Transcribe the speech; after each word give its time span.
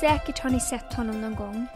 Säkert 0.00 0.38
har 0.38 0.50
ni 0.50 0.60
sett 0.60 0.94
honom 0.94 1.20
någon 1.20 1.34
gång. 1.34 1.66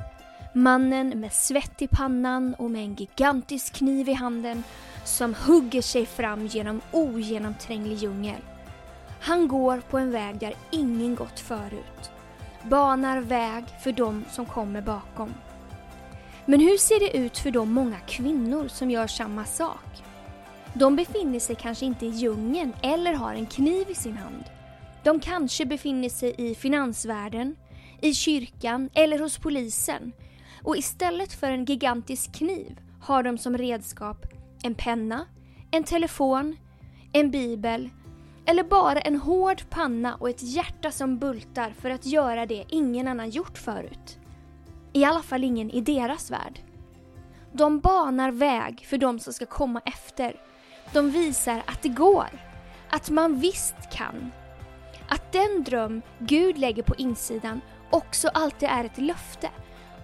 Mannen 0.52 1.08
med 1.08 1.32
svett 1.32 1.82
i 1.82 1.88
pannan 1.88 2.54
och 2.54 2.70
med 2.70 2.84
en 2.84 2.94
gigantisk 2.94 3.72
kniv 3.74 4.08
i 4.08 4.12
handen 4.12 4.64
som 5.04 5.34
hugger 5.34 5.82
sig 5.82 6.06
fram 6.06 6.46
genom 6.46 6.80
ogenomtränglig 6.90 7.98
djungel. 7.98 8.40
Han 9.21 9.48
går 9.48 9.80
på 9.90 9.98
en 9.98 10.10
väg 10.10 10.38
där 10.38 10.54
ingen 10.71 11.14
gått 11.14 11.40
förut. 11.40 12.10
Banar 12.62 13.21
väg 13.21 13.64
för 13.82 13.92
de 13.92 14.24
som 14.30 14.46
kommer 14.46 14.82
bakom. 14.82 15.34
Men 16.45 16.60
hur 16.60 16.77
ser 16.77 17.00
det 17.00 17.16
ut 17.16 17.38
för 17.38 17.50
de 17.50 17.73
många 17.73 17.98
kvinnor 18.00 18.68
som 18.68 18.91
gör 18.91 19.06
samma 19.06 19.45
sak? 19.45 20.02
De 20.74 20.96
befinner 20.96 21.41
sig 21.41 21.56
kanske 21.56 21.87
inte 21.87 22.06
i 22.06 22.10
djungeln 22.10 22.73
eller 22.82 23.12
har 23.12 23.34
en 23.34 23.46
kniv 23.46 23.90
i 23.90 23.95
sin 23.95 24.16
hand. 24.16 24.45
De 25.02 25.20
kanske 25.20 25.66
befinner 25.66 26.09
sig 26.09 26.34
i 26.38 26.54
finansvärlden, 26.54 27.56
i 28.02 28.14
kyrkan 28.14 28.90
eller 28.95 29.18
hos 29.18 29.38
polisen. 29.38 30.12
Och 30.62 30.77
istället 30.77 31.32
för 31.32 31.50
en 31.50 31.64
gigantisk 31.64 32.34
kniv 32.34 32.80
har 33.00 33.23
de 33.23 33.38
som 33.38 33.59
redskap 33.59 34.26
en 34.62 34.74
penna, 34.74 35.26
en 35.70 35.84
telefon, 35.84 36.56
en 37.12 37.30
bibel 37.30 37.90
eller 38.46 38.62
bara 38.62 39.00
en 39.00 39.16
hård 39.16 39.62
panna 39.70 40.14
och 40.14 40.30
ett 40.30 40.42
hjärta 40.42 40.90
som 40.90 41.18
bultar 41.18 41.74
för 41.80 41.90
att 41.90 42.06
göra 42.06 42.46
det 42.46 42.64
ingen 42.68 43.09
annan 43.09 43.30
gjort 43.30 43.59
förut. 43.59 44.18
I 44.92 45.04
alla 45.04 45.23
fall 45.23 45.45
ingen 45.45 45.70
i 45.70 45.80
deras 45.80 46.30
värld. 46.30 46.60
De 47.52 47.80
banar 47.80 48.30
väg 48.30 48.87
för 48.87 48.98
de 48.98 49.18
som 49.18 49.32
ska 49.32 49.46
komma 49.46 49.80
efter. 49.84 50.37
De 50.92 51.10
visar 51.10 51.62
att 51.66 51.82
det 51.82 51.88
går. 51.88 52.28
Att 52.90 53.10
man 53.10 53.40
visst 53.40 53.90
kan. 53.93 54.30
Att 55.09 55.32
den 55.32 55.65
dröm 55.65 56.02
Gud 56.18 56.59
lägger 56.59 56.82
på 56.82 56.95
insidan 56.95 57.60
också 57.91 58.29
alltid 58.29 58.69
är 58.69 58.85
ett 58.85 58.99
löfte 58.99 59.51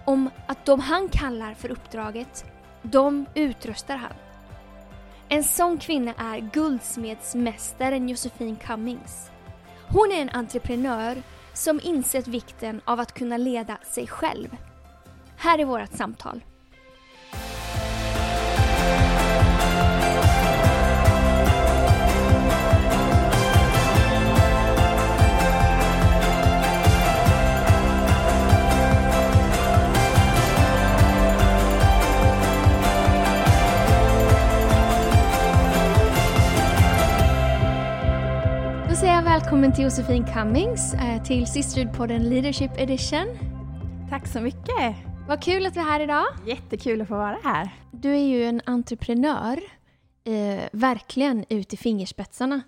om 0.05 0.29
att 0.47 0.65
de 0.65 0.79
han 0.79 1.09
kallar 1.09 1.53
för 1.53 1.71
uppdraget, 1.71 2.45
de 2.81 3.25
utrustar 3.35 3.95
han. 3.95 4.13
En 5.29 5.43
sån 5.43 5.77
kvinna 5.77 6.13
är 6.17 6.39
guldsmedsmästaren 6.39 8.09
Josefin 8.09 8.55
Cummings. 8.55 9.31
Hon 9.87 10.11
är 10.11 10.21
en 10.21 10.29
entreprenör 10.29 11.23
som 11.53 11.79
insett 11.83 12.27
vikten 12.27 12.81
av 12.85 12.99
att 12.99 13.13
kunna 13.13 13.37
leda 13.37 13.77
sig 13.83 14.07
själv. 14.07 14.57
Här 15.37 15.59
är 15.59 15.65
vårt 15.65 15.93
samtal. 15.93 16.41
Välkommen 39.43 39.73
till 39.73 39.83
Josefin 39.83 40.25
Cummings 40.25 40.93
eh, 40.93 41.23
till 41.23 41.45
Sisterhood-podden 41.45 42.19
Leadership 42.19 42.71
Edition. 42.77 43.27
Tack 44.09 44.27
så 44.27 44.41
mycket! 44.41 44.95
Vad 45.27 45.43
kul 45.43 45.65
att 45.65 45.73
du 45.73 45.79
är 45.79 45.83
här 45.83 45.99
idag. 45.99 46.25
Jättekul 46.45 47.01
att 47.01 47.07
få 47.07 47.13
vara 47.13 47.37
här. 47.43 47.69
Du 47.91 48.11
är 48.11 48.27
ju 48.27 48.43
en 48.45 48.61
entreprenör, 48.65 49.59
eh, 50.23 50.63
verkligen 50.71 51.45
ut 51.49 51.73
i 51.73 51.77
fingerspetsarna. 51.77 52.61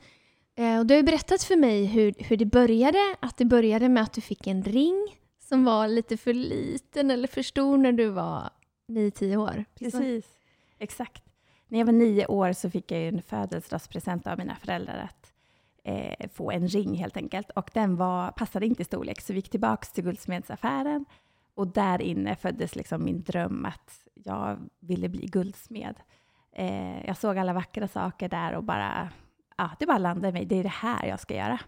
Eh, 0.58 0.80
och 0.80 0.86
du 0.86 0.94
har 0.94 0.98
ju 0.98 1.06
berättat 1.06 1.44
för 1.44 1.56
mig 1.56 1.86
hur, 1.86 2.14
hur 2.18 2.38
det 2.38 2.46
började, 2.46 3.16
att 3.20 3.38
det 3.38 3.46
började 3.46 3.90
med 3.90 4.04
att 4.04 4.14
du 4.14 4.22
fick 4.22 4.48
en 4.48 4.64
ring 4.64 5.18
som 5.50 5.66
var 5.66 5.88
lite 5.88 6.18
för 6.18 6.34
liten 6.34 7.12
eller 7.12 7.28
för 7.28 7.42
stor 7.42 7.78
när 7.78 7.92
du 7.92 8.10
var 8.10 8.50
9-10 8.88 9.38
år. 9.38 9.66
Precis, 9.80 10.26
exakt. 10.80 11.24
När 11.68 11.80
jag 11.80 11.86
var 11.86 11.94
nio 11.94 12.26
år 12.26 12.54
så 12.54 12.70
fick 12.70 12.92
jag 12.92 13.08
en 13.08 13.22
födelsedagspresent 13.22 14.28
av 14.28 14.38
mina 14.38 14.56
föräldrar 14.56 14.98
att 15.10 15.34
eh, 15.84 16.30
få 16.34 16.52
en 16.52 16.68
ring 16.68 16.96
helt 16.96 17.18
enkelt. 17.18 17.52
Och 17.52 17.70
den 17.74 17.96
var, 17.96 18.32
passade 18.32 18.66
inte 18.66 18.82
i 18.82 18.86
storlek, 18.86 19.22
så 19.22 19.34
vi 19.34 19.40
gick 19.40 19.50
tillbaka 19.50 19.86
till 19.86 20.04
guldsmedsaffären 20.04 21.06
och 21.60 21.68
där 21.68 22.02
inne 22.02 22.36
föddes 22.36 22.76
liksom 22.76 23.06
min 23.06 23.24
dröm 23.24 23.66
att 23.66 24.08
jag 24.14 24.58
ville 24.80 25.10
bli 25.10 25.26
guldsmed. 25.26 25.96
Eh, 26.52 27.06
jag 27.06 27.18
såg 27.18 27.38
alla 27.38 27.54
vackra 27.54 27.88
saker 27.88 28.30
där 28.30 28.54
och 28.54 28.64
bara, 28.64 29.10
ja, 29.58 29.70
det 29.80 29.86
bara 29.86 29.98
landade 29.98 30.30
i 30.30 30.32
mig. 30.32 30.46
Det 30.46 30.56
är 30.56 30.64
det 30.64 30.70
här 30.70 31.08
jag 31.08 31.20
ska 31.20 31.36
göra. 31.36 31.60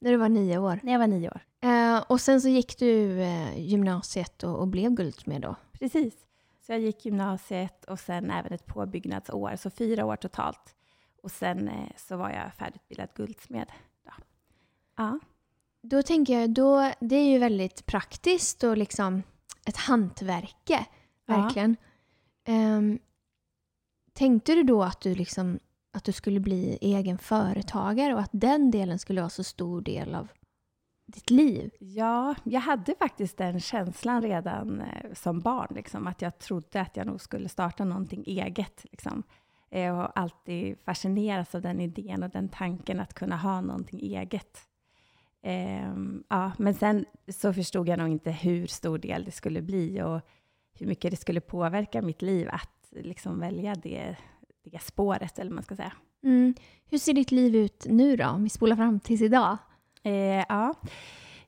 När 0.00 0.10
du 0.10 0.16
var 0.16 0.28
nio 0.28 0.58
år. 0.58 0.80
När 0.82 0.92
jag 0.92 0.98
var 0.98 1.06
nio 1.06 1.30
år. 1.30 1.40
Eh, 1.60 2.04
och 2.08 2.20
sen 2.20 2.40
så 2.40 2.48
gick 2.48 2.78
du 2.78 3.20
eh, 3.22 3.58
gymnasiet 3.58 4.42
och, 4.42 4.58
och 4.58 4.68
blev 4.68 4.90
guldsmed 4.90 5.42
då. 5.42 5.56
Precis. 5.72 6.14
Så 6.66 6.72
jag 6.72 6.80
gick 6.80 7.04
gymnasiet 7.04 7.84
och 7.84 8.00
sen 8.00 8.30
även 8.30 8.52
ett 8.52 8.66
påbyggnadsår, 8.66 9.56
så 9.56 9.70
fyra 9.70 10.04
år 10.04 10.16
totalt. 10.16 10.74
Och 11.28 11.32
sen 11.32 11.68
eh, 11.68 11.88
så 11.96 12.16
var 12.16 12.30
jag 12.30 12.54
färdigutbildad 12.54 13.08
guldsmed. 13.14 13.72
Då. 14.04 14.12
Ja. 14.96 15.18
Då 15.82 16.02
tänker 16.02 16.40
jag, 16.40 16.50
då, 16.50 16.92
det 17.00 17.16
är 17.16 17.28
ju 17.28 17.38
väldigt 17.38 17.86
praktiskt 17.86 18.64
och 18.64 18.76
liksom 18.76 19.22
ett 19.66 19.76
hantverke, 19.76 20.86
verkligen. 21.26 21.76
Ehm, 22.44 22.98
tänkte 24.12 24.54
du 24.54 24.62
då 24.62 24.82
att 24.82 25.00
du, 25.00 25.14
liksom, 25.14 25.58
att 25.92 26.04
du 26.04 26.12
skulle 26.12 26.40
bli 26.40 26.78
egen 26.80 27.18
företagare 27.18 28.14
och 28.14 28.20
att 28.20 28.30
den 28.32 28.70
delen 28.70 28.98
skulle 28.98 29.20
vara 29.20 29.30
så 29.30 29.44
stor 29.44 29.80
del 29.80 30.14
av 30.14 30.28
ditt 31.06 31.30
liv? 31.30 31.70
ja, 31.78 32.34
jag 32.44 32.60
hade 32.60 32.94
faktiskt 32.98 33.36
den 33.36 33.60
känslan 33.60 34.22
redan 34.22 34.80
eh, 34.80 35.12
som 35.14 35.40
barn, 35.40 35.68
liksom, 35.74 36.06
att 36.06 36.22
jag 36.22 36.38
trodde 36.38 36.80
att 36.80 36.96
jag 36.96 37.06
nog 37.06 37.20
skulle 37.20 37.48
starta 37.48 37.84
någonting 37.84 38.24
eget. 38.26 38.86
Liksom. 38.90 39.22
Eh, 39.70 39.80
Jag 39.82 39.94
har 39.94 40.12
alltid 40.14 40.78
fascinerats 40.84 41.54
av 41.54 41.62
den 41.62 41.80
idén 41.80 42.22
och 42.22 42.30
den 42.30 42.48
tanken 42.48 43.00
att 43.00 43.14
kunna 43.14 43.36
ha 43.36 43.60
någonting 43.60 44.00
eget. 44.00 44.58
Ehm, 45.42 46.24
ja, 46.28 46.52
men 46.58 46.74
sen 46.74 47.04
så 47.28 47.52
förstod 47.52 47.88
jag 47.88 47.98
nog 47.98 48.08
inte 48.08 48.30
hur 48.30 48.66
stor 48.66 48.98
del 48.98 49.24
det 49.24 49.30
skulle 49.30 49.62
bli 49.62 50.02
och 50.02 50.20
hur 50.78 50.86
mycket 50.86 51.10
det 51.10 51.16
skulle 51.16 51.40
påverka 51.40 52.02
mitt 52.02 52.22
liv 52.22 52.48
att 52.50 52.88
liksom 52.90 53.40
välja 53.40 53.74
det, 53.74 54.16
det 54.64 54.82
spåret, 54.82 55.38
eller 55.38 55.50
vad 55.50 55.54
man 55.54 55.64
ska 55.64 55.76
säga. 55.76 55.92
Mm. 56.22 56.54
Hur 56.90 56.98
ser 56.98 57.12
ditt 57.12 57.30
liv 57.30 57.56
ut 57.56 57.86
nu 57.88 58.16
då, 58.16 58.26
om 58.26 58.42
vi 58.42 58.48
spolar 58.48 58.76
fram 58.76 59.00
tills 59.00 59.22
idag? 59.22 59.56
Eh, 60.02 60.12
ja. 60.48 60.74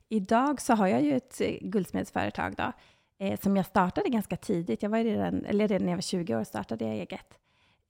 Idag 0.08 0.60
så 0.60 0.74
har 0.74 0.86
jag 0.86 1.02
ju 1.02 1.16
ett 1.16 1.40
eh, 1.40 1.56
guldsmedsföretag 1.60 2.54
då, 2.56 2.72
eh, 3.18 3.40
som 3.40 3.56
jag 3.56 3.66
startade 3.66 4.08
ganska 4.08 4.36
tidigt. 4.36 4.82
Jag 4.82 4.90
var 4.90 4.98
redan, 4.98 5.44
eller 5.44 5.68
redan 5.68 5.84
när 5.84 5.92
jag 5.92 5.96
var 5.96 6.02
20 6.02 6.36
år 6.36 6.44
startade 6.44 6.84
jag 6.84 6.94
eget. 6.94 7.39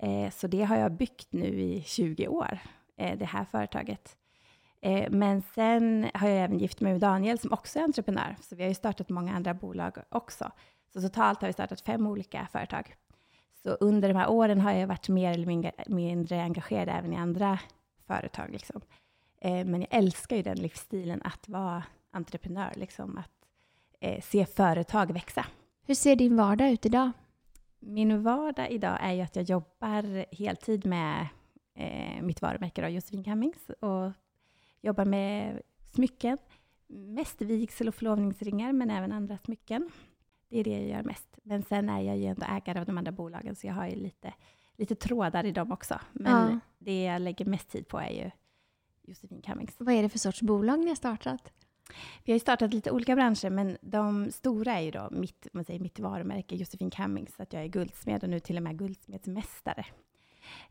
Eh, 0.03 0.31
så 0.31 0.47
det 0.47 0.62
har 0.62 0.77
jag 0.77 0.93
byggt 0.93 1.33
nu 1.33 1.61
i 1.61 1.83
20 1.87 2.28
år, 2.28 2.59
eh, 2.97 3.19
det 3.19 3.25
här 3.25 3.44
företaget. 3.44 4.16
Eh, 4.81 5.11
men 5.11 5.43
sen 5.43 6.11
har 6.15 6.28
jag 6.28 6.44
även 6.44 6.59
gift 6.59 6.81
mig 6.81 6.93
med 6.93 7.00
Daniel 7.00 7.38
som 7.38 7.53
också 7.53 7.78
är 7.78 7.83
entreprenör, 7.83 8.37
så 8.41 8.56
vi 8.56 8.62
har 8.62 8.69
ju 8.69 8.75
startat 8.75 9.09
många 9.09 9.34
andra 9.34 9.55
bolag 9.55 9.99
också. 10.09 10.53
Så 10.93 11.00
totalt 11.00 11.41
har 11.41 11.49
vi 11.49 11.53
startat 11.53 11.81
fem 11.81 12.06
olika 12.06 12.49
företag. 12.53 12.94
Så 13.62 13.71
under 13.71 14.09
de 14.09 14.15
här 14.15 14.31
åren 14.31 14.60
har 14.60 14.72
jag 14.72 14.87
varit 14.87 15.09
mer 15.09 15.33
eller 15.33 15.72
mindre, 15.87 16.43
engagerad 16.43 16.89
även 16.89 17.12
i 17.12 17.16
andra 17.16 17.59
företag. 18.06 18.50
Liksom. 18.50 18.81
Men 19.43 19.81
jag 19.81 19.89
älskar 19.91 20.37
ju 20.37 20.43
den 20.43 20.59
livsstilen 20.59 21.22
att 21.22 21.49
vara 21.49 21.84
entreprenör, 22.10 22.72
liksom, 22.75 23.19
att 23.19 24.25
se 24.25 24.47
företag 24.47 25.12
växa. 25.12 25.47
Hur 25.87 25.94
ser 25.94 26.16
din 26.16 26.37
vardag 26.37 26.71
ut 26.71 26.87
idag? 26.87 27.10
Min 27.80 28.22
vardag 28.22 28.70
idag 28.70 28.98
är 29.00 29.12
ju 29.12 29.20
att 29.20 29.36
jag 29.36 29.44
jobbar 29.44 30.34
heltid 30.34 30.86
med 30.86 31.27
eh, 31.74 32.22
mitt 32.22 32.42
varumärke 32.42 32.82
då, 32.82 32.88
Josefin 32.88 33.24
Cummings 33.24 33.71
och 33.80 34.12
jobbar 34.80 35.04
med 35.04 35.62
smycken, 35.94 36.38
mest 36.88 37.42
vigsel 37.42 37.88
och 37.88 37.94
förlovningsringar, 37.94 38.72
men 38.72 38.91
även 38.91 39.12
andra 39.12 39.38
smycken. 39.38 39.91
Det 40.48 40.60
är 40.60 40.65
det 40.65 40.71
jag 40.71 40.88
gör 40.88 41.03
mest. 41.03 41.38
Men 41.42 41.62
sen 41.62 41.88
är 41.88 42.00
jag 42.00 42.16
ju 42.16 42.24
ändå 42.27 42.47
ägare 42.48 42.80
av 42.80 42.86
de 42.86 42.98
andra 42.98 43.12
bolagen, 43.12 43.54
så 43.56 43.66
jag 43.66 43.74
har 43.74 43.86
ju 43.86 43.97
lite, 43.97 44.34
lite 44.76 44.94
trådar 44.94 45.44
i 45.44 45.53
dem 45.53 45.72
också. 45.72 46.00
Men 46.12 46.50
Ja. 46.53 46.59
det 46.78 47.03
jag 47.04 47.22
lägger 47.22 47.44
mest 47.44 47.68
tid 47.71 47.88
på 47.88 47.98
är 47.98 48.10
ju 48.10 48.30
Josefin 49.03 49.42
Cummings. 49.42 49.76
Vad 49.78 49.94
är 49.94 50.03
det 50.03 50.09
för 50.09 50.18
sorts 50.18 50.42
bolag 50.42 50.78
ni 50.78 50.88
har 50.88 50.94
startat? 50.94 51.53
Vi 52.25 52.33
har 52.33 52.37
ju 52.37 52.41
startat 52.41 52.75
lite 52.75 52.91
olika 52.91 53.15
branscher, 53.15 53.51
men 53.51 53.78
de 53.81 54.33
stora 54.33 54.72
är 54.72 54.81
ju 54.81 54.91
då 54.91 55.09
mitt, 55.10 55.47
man 55.53 55.65
säger, 55.65 55.81
mitt 55.81 55.98
varumärke 55.98 56.57
Josefin 56.57 56.91
Cummings, 56.91 57.34
så 57.37 57.42
att 57.42 57.53
jag 57.53 57.63
är 57.63 57.69
guldsmed 57.69 58.25
och 58.25 58.31
nu 58.31 58.41
till 58.41 58.57
och 58.57 58.63
med 58.63 58.78
guldsmedsmästare. 58.78 59.87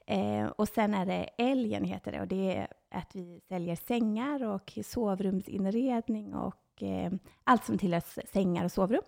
Eh, 0.06 0.46
och 0.46 0.68
sen 0.68 0.94
är 0.94 1.06
det 1.06 1.30
Älgen, 1.38 1.84
heter 1.84 2.12
det, 2.12 2.22
och 2.22 2.28
det 2.28 2.58
är 2.58 2.68
att 2.92 3.16
vi 3.16 3.42
säljer 3.48 3.76
sängar 3.76 4.44
och 4.44 4.80
sovrumsinredning 4.86 6.34
och 6.34 6.84
eh, 6.84 7.12
allt 7.44 7.66
som 7.66 7.78
tillhör 7.78 8.04
sängar 8.34 8.66
och 8.66 8.72
sovrum. 8.72 9.02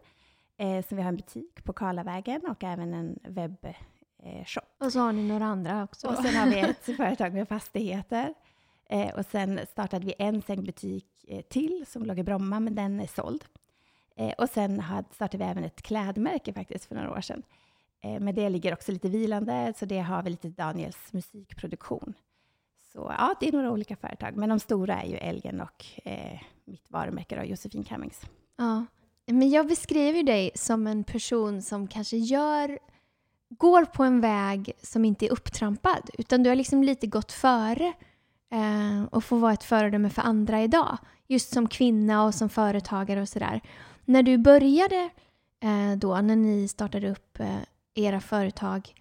Eh, 0.58 0.86
så 0.86 0.96
vi 0.96 1.02
har 1.02 1.10
en 1.10 1.16
butik 1.16 1.64
på 1.64 1.74
Karlavägen 1.74 2.42
och 2.50 2.64
även 2.64 2.94
en 2.94 3.20
webbshop. 3.24 4.64
Eh. 4.64 4.86
Och 4.86 4.94
så 4.94 5.00
har 5.00 5.12
ni 5.12 5.28
några 5.28 5.46
andra 5.46 5.84
också. 5.84 6.08
Och 6.08 6.16
sen 6.16 6.36
har 6.36 6.48
vi 6.48 6.60
ett 6.70 6.98
företag 6.98 7.34
med 7.34 7.48
fastigheter. 7.48 8.34
Eh, 8.92 9.14
och 9.16 9.26
sen 9.26 9.60
startade 9.72 10.06
vi 10.06 10.14
en 10.20 10.42
sängbutik 10.42 11.26
eh, 11.28 11.42
till 11.42 11.86
som 11.88 12.06
låg 12.06 12.20
i 12.20 12.24
Bromma, 12.24 12.60
men 12.60 12.76
den 12.76 13.00
är 13.00 13.08
såld. 13.08 13.46
Eh, 14.16 14.34
och 14.38 14.50
sen 14.50 14.84
startade 15.12 15.38
vi 15.38 15.44
även 15.44 15.64
ett 15.64 15.82
klädmärke 15.82 16.54
faktiskt 16.54 16.86
för 16.86 16.96
några 16.96 17.12
år 17.12 17.22
sedan. 17.22 17.44
Eh, 18.02 18.20
men 18.20 18.36
det 18.36 18.50
ligger 18.50 18.74
också 18.74 18.92
lite 18.92 19.10
vilande, 19.10 19.74
så 19.78 19.86
det 19.86 20.00
har 20.00 20.24
vi 20.24 20.30
lite 20.30 20.50
Daniels 20.50 21.14
musikproduktion. 21.14 22.14
Så 22.94 23.14
ja, 23.18 23.36
det 23.40 23.48
är 23.48 23.52
några 23.52 23.72
olika 23.72 23.96
företag, 23.96 24.38
men 24.38 24.50
de 24.50 24.60
stora 24.60 25.02
är 25.02 25.08
ju 25.08 25.16
Elgen 25.16 25.62
och 25.62 25.86
eh, 26.06 26.40
mitt 26.66 26.92
varumärke 26.92 27.36
då, 27.36 27.44
Josefin 27.44 27.84
Cummings. 27.84 28.22
Ja, 28.58 28.86
men 29.26 29.50
jag 29.50 29.68
beskriver 29.68 30.24
dig 30.24 30.52
som 30.56 30.88
en 30.88 31.04
person 31.04 31.62
som 31.62 31.88
kanske 31.88 32.18
gör 32.18 32.80
går 33.50 33.86
på 33.86 34.04
en 34.04 34.22
väg 34.22 34.72
som 34.82 35.06
inte 35.06 35.26
är 35.26 35.32
upptrampad, 35.32 36.10
utan 36.18 36.44
du 36.44 36.50
har 36.50 36.56
liksom 36.56 36.84
lite 36.84 37.08
gått 37.08 37.32
före 37.32 37.94
eh, 38.52 39.04
och 39.12 39.24
få 39.24 39.36
vara 39.36 39.54
ett 39.54 39.64
föredöme 39.64 40.10
för 40.10 40.22
andra 40.22 40.64
idag. 40.64 40.98
Just 41.28 41.54
som 41.54 41.68
kvinna 41.68 42.26
och 42.26 42.36
som 42.36 42.50
företagare 42.50 43.22
och 43.22 43.30
sådär. 43.30 43.62
När 44.06 44.24
du 44.24 44.38
började 44.38 45.10
eh, 45.60 45.98
då, 45.98 46.22
när 46.22 46.36
ni 46.36 46.68
startade 46.68 47.12
upp 47.12 47.40
eh, 47.40 47.58
era 47.96 48.22
företag, 48.22 48.96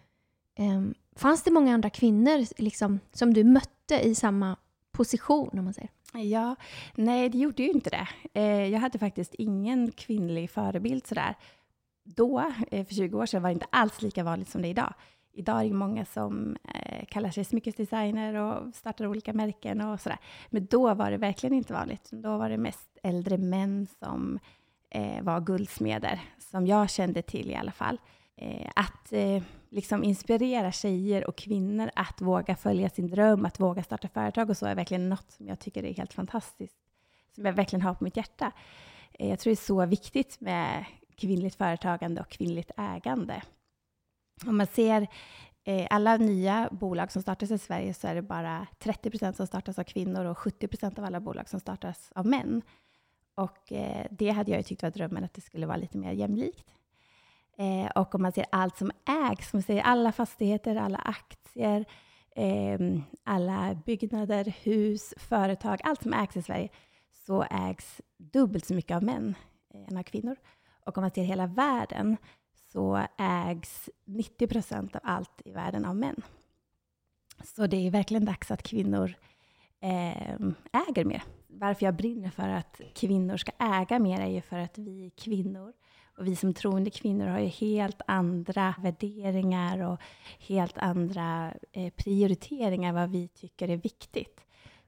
eh, 0.58 0.80
fanns 1.16 1.42
det 1.42 1.50
många 1.50 1.74
andra 1.74 1.90
kvinnor 1.90 2.60
liksom, 2.62 3.00
som 3.12 3.34
du 3.34 3.44
mötte 3.44 4.00
i 4.00 4.14
samma 4.14 4.56
position, 4.92 5.58
om 5.58 5.64
man 5.64 5.74
säger? 5.74 5.90
Ja, 6.12 6.56
nej 6.94 7.28
det 7.28 7.38
gjorde 7.38 7.62
ju 7.62 7.70
inte 7.70 7.90
det. 7.90 8.08
Eh, 8.40 8.66
jag 8.66 8.80
hade 8.80 8.98
faktiskt 8.98 9.34
ingen 9.34 9.90
kvinnlig 9.92 10.50
förebild 10.50 11.06
sådär. 11.06 11.34
Då, 12.04 12.52
eh, 12.70 12.86
för 12.86 12.94
20 12.94 13.18
år 13.18 13.26
sedan, 13.26 13.42
var 13.42 13.50
det 13.50 13.54
inte 13.54 13.66
alls 13.70 14.02
lika 14.02 14.24
vanligt 14.24 14.48
som 14.48 14.62
det 14.62 14.68
är 14.68 14.70
idag. 14.70 14.94
Idag 15.32 15.60
är 15.60 15.68
det 15.68 15.74
många 15.74 16.04
som 16.04 16.56
eh, 16.74 17.04
kallar 17.06 17.30
sig 17.30 17.44
smyckesdesigner 17.44 18.34
och 18.34 18.74
startar 18.74 19.06
olika 19.06 19.32
märken 19.32 19.80
och 19.80 20.00
sådär. 20.00 20.18
Men 20.50 20.66
då 20.66 20.94
var 20.94 21.10
det 21.10 21.16
verkligen 21.16 21.54
inte 21.54 21.72
vanligt. 21.72 22.08
Då 22.10 22.38
var 22.38 22.48
det 22.48 22.58
mest 22.58 22.98
äldre 23.02 23.38
män 23.38 23.86
som 23.98 24.38
eh, 24.90 25.22
var 25.22 25.40
guldsmeder, 25.40 26.20
som 26.38 26.66
jag 26.66 26.90
kände 26.90 27.22
till 27.22 27.50
i 27.50 27.54
alla 27.54 27.72
fall. 27.72 27.98
Eh, 28.36 28.70
att 28.76 29.12
eh, 29.12 29.42
liksom 29.68 30.04
inspirera 30.04 30.72
tjejer 30.72 31.26
och 31.26 31.36
kvinnor 31.36 31.90
att 31.94 32.20
våga 32.20 32.56
följa 32.56 32.90
sin 32.90 33.10
dröm, 33.10 33.44
att 33.44 33.60
våga 33.60 33.82
starta 33.82 34.08
företag 34.08 34.50
och 34.50 34.56
så 34.56 34.66
är 34.66 34.74
verkligen 34.74 35.08
något 35.08 35.30
som 35.30 35.48
jag 35.48 35.58
tycker 35.58 35.84
är 35.84 35.94
helt 35.94 36.12
fantastiskt, 36.12 36.76
som 37.34 37.44
jag 37.44 37.52
verkligen 37.52 37.82
har 37.82 37.94
på 37.94 38.04
mitt 38.04 38.16
hjärta. 38.16 38.52
Eh, 39.12 39.28
jag 39.28 39.38
tror 39.38 39.50
det 39.50 39.54
är 39.54 39.66
så 39.66 39.86
viktigt 39.86 40.40
med 40.40 40.84
kvinnligt 41.16 41.54
företagande 41.54 42.20
och 42.20 42.28
kvinnligt 42.28 42.70
ägande. 42.76 43.42
Om 44.46 44.56
man 44.56 44.66
ser 44.66 45.08
eh, 45.64 45.86
alla 45.90 46.16
nya 46.16 46.68
bolag 46.72 47.12
som 47.12 47.22
startas 47.22 47.50
i 47.50 47.58
Sverige 47.58 47.94
så 47.94 48.08
är 48.08 48.14
det 48.14 48.22
bara 48.22 48.66
30 48.78 49.10
procent 49.10 49.36
som 49.36 49.46
startas 49.46 49.78
av 49.78 49.84
kvinnor 49.84 50.24
och 50.24 50.38
70 50.38 50.68
procent 50.68 50.98
av 50.98 51.04
alla 51.04 51.20
bolag 51.20 51.48
som 51.48 51.60
startas 51.60 52.12
av 52.14 52.26
män. 52.26 52.62
Och 53.34 53.72
eh, 53.72 54.06
det 54.10 54.30
hade 54.30 54.50
jag 54.50 54.58
ju 54.58 54.62
tyckt 54.62 54.82
var 54.82 54.90
drömmen, 54.90 55.24
att 55.24 55.34
det 55.34 55.40
skulle 55.40 55.66
vara 55.66 55.76
lite 55.76 55.98
mer 55.98 56.12
jämlikt. 56.12 56.70
Eh, 57.58 57.90
och 57.90 58.14
om 58.14 58.22
man 58.22 58.32
ser 58.32 58.46
allt 58.50 58.76
som 58.76 58.90
ägs, 59.30 59.52
man 59.52 59.62
ser 59.62 59.80
alla 59.80 60.12
fastigheter, 60.12 60.76
alla 60.76 60.98
aktier, 60.98 61.84
eh, 62.36 62.78
alla 63.24 63.74
byggnader, 63.86 64.54
hus, 64.62 65.14
företag, 65.16 65.80
allt 65.84 66.02
som 66.02 66.12
ägs 66.12 66.36
i 66.36 66.42
Sverige, 66.42 66.68
så 67.26 67.42
ägs 67.50 68.00
dubbelt 68.16 68.66
så 68.66 68.74
mycket 68.74 68.96
av 68.96 69.02
män 69.02 69.34
eh, 69.74 69.88
än 69.88 69.96
av 69.96 70.02
kvinnor. 70.02 70.36
Och 70.86 70.98
om 70.98 71.02
man 71.02 71.10
ser 71.10 71.22
hela 71.22 71.46
världen, 71.46 72.16
så 72.72 73.06
ägs 73.18 73.88
90 74.04 74.46
procent 74.46 74.96
av 74.96 75.00
allt 75.04 75.42
i 75.44 75.50
världen 75.50 75.84
av 75.84 75.96
män. 75.96 76.22
Så 77.44 77.66
det 77.66 77.86
är 77.86 77.90
verkligen 77.90 78.24
dags 78.24 78.50
att 78.50 78.62
kvinnor 78.62 79.14
eh, 79.80 80.32
äger 80.88 81.04
mer. 81.04 81.22
Varför 81.46 81.86
jag 81.86 81.94
brinner 81.94 82.30
för 82.30 82.48
att 82.48 82.80
kvinnor 82.94 83.36
ska 83.36 83.52
äga 83.58 83.98
mer 83.98 84.20
är 84.20 84.30
ju 84.30 84.40
för 84.40 84.58
att 84.58 84.78
vi 84.78 85.10
kvinnor 85.16 85.72
och 86.18 86.26
vi 86.26 86.36
som 86.36 86.54
troende 86.54 86.90
kvinnor 86.90 87.26
har 87.26 87.38
ju 87.38 87.46
helt 87.46 88.00
andra 88.06 88.74
värderingar 88.78 89.78
och 89.78 90.00
helt 90.38 90.78
andra 90.78 91.54
eh, 91.72 91.92
prioriteringar 91.92 92.92
vad 92.92 93.10
vi 93.10 93.28
tycker 93.28 93.68
är 93.68 93.76
viktigt. 93.76 94.40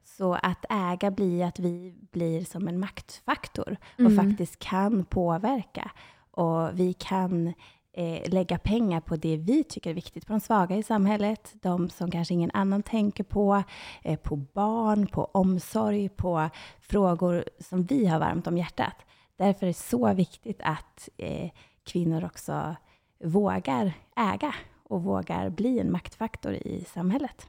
Så 0.03 0.33
att 0.33 0.65
äga 0.69 1.11
blir 1.11 1.45
att 1.45 1.59
vi 1.59 1.95
blir 2.11 2.45
som 2.45 2.67
en 2.67 2.79
maktfaktor 2.79 3.77
och 3.93 3.99
mm. 3.99 4.15
faktiskt 4.15 4.59
kan 4.59 5.05
påverka. 5.05 5.91
Och 6.33 6.79
vi 6.79 6.93
kan 6.93 7.53
eh, 7.93 8.29
lägga 8.29 8.57
pengar 8.57 9.01
på 9.01 9.15
det 9.15 9.37
vi 9.37 9.63
tycker 9.63 9.89
är 9.89 9.93
viktigt, 9.93 10.27
på 10.27 10.33
de 10.33 10.39
svaga 10.39 10.75
i 10.75 10.83
samhället, 10.83 11.53
de 11.61 11.89
som 11.89 12.11
kanske 12.11 12.33
ingen 12.33 12.51
annan 12.53 12.83
tänker 12.83 13.23
på, 13.23 13.63
eh, 14.01 14.19
på 14.19 14.35
barn, 14.35 15.07
på 15.07 15.25
omsorg, 15.25 16.09
på 16.09 16.49
frågor 16.81 17.45
som 17.59 17.83
vi 17.83 18.05
har 18.05 18.19
varmt 18.19 18.47
om 18.47 18.57
hjärtat. 18.57 18.95
Därför 19.37 19.65
är 19.65 19.67
det 19.67 19.73
så 19.73 20.13
viktigt 20.13 20.61
att 20.61 21.09
eh, 21.17 21.49
kvinnor 21.83 22.25
också 22.25 22.75
vågar 23.23 23.93
äga 24.15 24.55
och 24.83 25.03
vågar 25.03 25.49
bli 25.49 25.79
en 25.79 25.91
maktfaktor 25.91 26.53
i 26.53 26.85
samhället. 26.93 27.47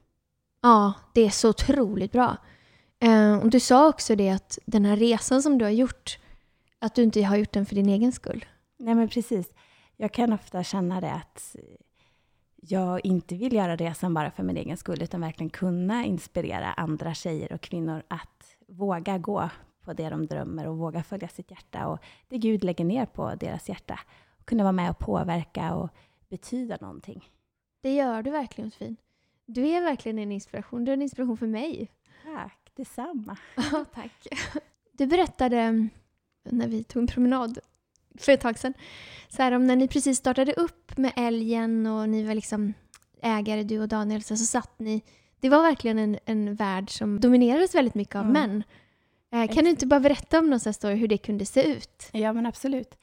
Ja, 0.62 0.92
det 1.12 1.20
är 1.20 1.30
så 1.30 1.48
otroligt 1.48 2.12
bra. 2.12 2.36
Eh, 3.00 3.36
och 3.36 3.50
du 3.50 3.60
sa 3.60 3.88
också 3.88 4.16
det 4.16 4.30
att 4.30 4.58
den 4.66 4.84
här 4.84 4.96
resan 4.96 5.42
som 5.42 5.58
du 5.58 5.64
har 5.64 5.72
gjort, 5.72 6.18
att 6.78 6.94
du 6.94 7.02
inte 7.02 7.22
har 7.22 7.36
gjort 7.36 7.52
den 7.52 7.66
för 7.66 7.74
din 7.74 7.88
egen 7.88 8.12
skull. 8.12 8.44
Nej, 8.84 8.94
men 8.94 9.08
precis. 9.08 9.54
Jag 9.96 10.12
kan 10.12 10.32
ofta 10.32 10.64
känna 10.64 11.00
det 11.00 11.12
att 11.12 11.56
jag 12.56 13.06
inte 13.06 13.34
vill 13.34 13.52
göra 13.52 13.76
resan 13.76 14.14
bara 14.14 14.30
för 14.30 14.42
min 14.42 14.56
egen 14.56 14.76
skull, 14.76 15.02
utan 15.02 15.20
verkligen 15.20 15.50
kunna 15.50 16.04
inspirera 16.04 16.72
andra 16.72 17.14
tjejer 17.14 17.52
och 17.52 17.60
kvinnor 17.60 18.02
att 18.08 18.56
våga 18.68 19.18
gå 19.18 19.50
på 19.80 19.92
det 19.92 20.08
de 20.08 20.26
drömmer 20.26 20.66
och 20.66 20.78
våga 20.78 21.02
följa 21.02 21.28
sitt 21.28 21.50
hjärta 21.50 21.86
och 21.86 21.98
det 22.28 22.38
Gud 22.38 22.64
lägger 22.64 22.84
ner 22.84 23.06
på 23.06 23.34
deras 23.34 23.68
hjärta. 23.68 24.00
Och 24.38 24.46
kunna 24.46 24.62
vara 24.62 24.72
med 24.72 24.90
och 24.90 24.98
påverka 24.98 25.74
och 25.74 25.88
betyda 26.28 26.78
någonting. 26.80 27.28
Det 27.80 27.94
gör 27.94 28.22
du 28.22 28.30
verkligen, 28.30 28.68
Josefin. 28.68 28.96
Du 29.46 29.68
är 29.68 29.82
verkligen 29.82 30.18
en 30.18 30.32
inspiration. 30.32 30.84
Du 30.84 30.92
är 30.92 30.96
en 30.96 31.02
inspiration 31.02 31.36
för 31.36 31.46
mig. 31.46 31.90
Tack, 32.24 32.72
detsamma. 32.74 33.36
Ja, 33.56 33.84
tack. 33.94 34.26
Du 34.92 35.06
berättade 35.06 35.88
när 36.42 36.68
vi 36.68 36.84
tog 36.84 37.02
en 37.02 37.06
promenad 37.06 37.58
för 38.18 38.32
ett 38.32 38.40
tag 38.40 38.58
sedan, 38.58 38.74
så 39.28 39.42
här, 39.42 39.52
om 39.52 39.66
när 39.66 39.76
ni 39.76 39.88
precis 39.88 40.18
startade 40.18 40.52
upp 40.52 40.96
med 40.96 41.12
älgen 41.16 41.86
och 41.86 42.08
ni 42.08 42.26
var 42.26 42.34
liksom 42.34 42.74
ägare, 43.22 43.62
du 43.62 43.80
och 43.80 43.88
Daniel, 43.88 44.22
så, 44.22 44.36
så 44.36 44.44
satt 44.44 44.78
ni 44.78 45.02
det 45.44 45.48
var 45.50 45.62
verkligen 45.62 45.98
en, 45.98 46.18
en 46.24 46.54
värld 46.54 46.90
som 46.90 47.20
dominerades 47.20 47.74
väldigt 47.74 47.94
mycket 47.94 48.16
av 48.16 48.24
mm. 48.24 48.32
män. 48.32 48.64
Eh, 49.32 49.54
kan 49.54 49.64
du 49.64 49.70
inte 49.70 49.86
bara 49.86 50.00
berätta 50.00 50.38
om 50.38 50.50
någon 50.50 50.60
sån 50.60 50.74
story, 50.74 50.94
hur 50.94 51.08
det 51.08 51.18
kunde 51.18 51.46
se 51.46 51.72
ut? 51.72 52.08
Ja, 52.12 52.32
men 52.32 52.46
absolut. 52.46 52.98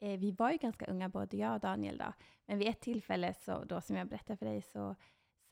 Eh, 0.00 0.18
vi 0.18 0.30
var 0.30 0.50
ju 0.50 0.56
ganska 0.56 0.86
unga, 0.86 1.08
både 1.08 1.36
jag 1.36 1.54
och 1.54 1.60
Daniel. 1.60 1.98
Då. 1.98 2.12
Men 2.46 2.58
vid 2.58 2.68
ett 2.68 2.80
tillfälle, 2.80 3.34
så, 3.44 3.64
då, 3.64 3.80
som 3.80 3.96
jag 3.96 4.08
berättade 4.08 4.36
för 4.36 4.46
dig, 4.46 4.62
så 4.62 4.96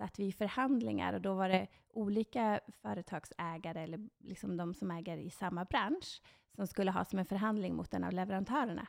satt 0.03 0.19
vi 0.19 0.27
i 0.27 0.33
förhandlingar 0.33 1.13
och 1.13 1.21
då 1.21 1.35
var 1.35 1.49
det 1.49 1.67
olika 1.89 2.61
företagsägare, 2.83 3.83
eller 3.83 4.09
liksom 4.19 4.57
de 4.57 4.75
som 4.75 4.91
äger 4.91 5.17
i 5.19 5.31
samma 5.31 5.65
bransch, 5.65 6.23
som 6.55 6.67
skulle 6.67 6.91
ha 6.91 7.05
som 7.05 7.19
en 7.19 7.27
förhandling 7.27 7.75
mot 7.75 7.95
en 7.95 8.05
av 8.05 8.13
leverantörerna. 8.13 8.87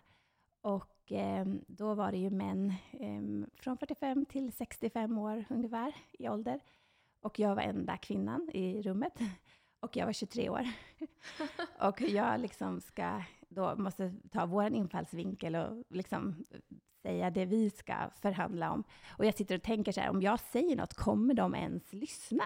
Och 0.61 1.11
eh, 1.11 1.45
då 1.67 1.93
var 1.93 2.11
det 2.11 2.17
ju 2.17 2.29
män 2.29 2.73
eh, 2.91 3.47
från 3.55 3.77
45 3.77 4.25
till 4.25 4.51
65 4.51 5.17
år 5.17 5.45
ungefär 5.49 5.95
i 6.11 6.29
ålder. 6.29 6.59
Och 7.21 7.39
jag 7.39 7.55
var 7.55 7.61
enda 7.61 7.97
kvinnan 7.97 8.49
i 8.53 8.81
rummet. 8.81 9.19
Och 9.79 9.97
jag 9.97 10.05
var 10.05 10.13
23 10.13 10.49
år. 10.49 10.67
och 11.79 12.01
jag 12.01 12.39
liksom 12.39 12.81
ska, 12.81 13.23
då 13.49 13.75
måste 13.75 14.13
ta 14.31 14.45
vår 14.45 14.73
infallsvinkel 14.73 15.55
och 15.55 15.83
liksom 15.89 16.43
säga 17.03 17.29
det 17.29 17.45
vi 17.45 17.69
ska 17.69 18.09
förhandla 18.15 18.71
om. 18.71 18.83
Och 19.17 19.25
jag 19.25 19.35
sitter 19.35 19.55
och 19.55 19.63
tänker 19.63 19.91
så 19.91 20.01
här, 20.01 20.09
om 20.09 20.21
jag 20.21 20.39
säger 20.39 20.75
något, 20.75 20.93
kommer 20.93 21.33
de 21.33 21.55
ens 21.55 21.93
lyssna 21.93 22.43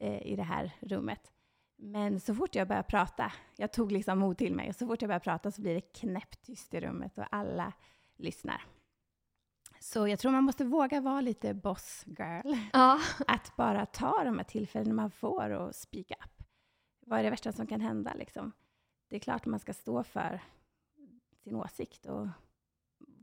eh, 0.00 0.26
i 0.26 0.36
det 0.36 0.42
här 0.42 0.72
rummet? 0.80 1.32
Men 1.76 2.20
så 2.20 2.34
fort 2.34 2.54
jag 2.54 2.68
börjar 2.68 2.82
prata, 2.82 3.32
jag 3.56 3.72
tog 3.72 3.92
liksom 3.92 4.18
mod 4.18 4.38
till 4.38 4.54
mig, 4.54 4.68
och 4.68 4.74
så 4.74 4.86
fort 4.86 5.02
jag 5.02 5.08
börjar 5.08 5.20
prata 5.20 5.50
så 5.50 5.62
blir 5.62 5.74
det 5.74 5.80
knäpptyst 5.80 6.74
i 6.74 6.80
rummet 6.80 7.18
och 7.18 7.24
alla 7.30 7.72
lyssnar. 8.16 8.64
Så 9.80 10.08
jag 10.08 10.18
tror 10.18 10.32
man 10.32 10.44
måste 10.44 10.64
våga 10.64 11.00
vara 11.00 11.20
lite 11.20 11.54
boss 11.54 12.04
girl. 12.06 12.56
Ja. 12.72 13.00
Att 13.26 13.56
bara 13.56 13.86
ta 13.86 14.24
de 14.24 14.38
här 14.38 14.44
tillfällena 14.44 14.94
man 14.94 15.10
får 15.10 15.50
och 15.50 15.74
speak 15.74 16.10
up 16.10 16.38
vad 17.08 17.18
är 17.18 17.22
det 17.22 17.30
värsta 17.30 17.52
som 17.52 17.66
kan 17.66 17.80
hända? 17.80 18.14
Liksom? 18.14 18.52
Det 19.08 19.16
är 19.16 19.20
klart 19.20 19.46
man 19.46 19.60
ska 19.60 19.74
stå 19.74 20.04
för 20.04 20.40
sin 21.44 21.54
åsikt 21.54 22.06
och 22.06 22.28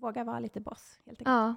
våga 0.06 0.24
vara 0.24 0.40
lite 0.40 0.60
boss, 0.60 1.00
helt 1.06 1.22
enkelt. 1.22 1.28
Ja. 1.28 1.56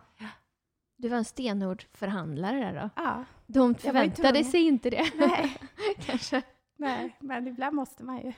Du 0.97 1.09
var 1.09 1.17
en 1.17 1.25
stenhård 1.25 1.85
förhandlare 1.93 2.59
där 2.59 2.83
då? 2.83 2.91
Ja. 3.03 3.25
De 3.47 3.75
förväntade 3.75 4.45
sig 4.45 4.61
inte 4.61 4.91
det. 4.91 5.13
Nej. 5.15 5.57
Kanske. 5.99 6.43
Nej, 6.77 7.17
men 7.21 7.47
ibland 7.47 7.77
måste 7.77 8.05
man 8.05 8.19
ju. 8.19 8.33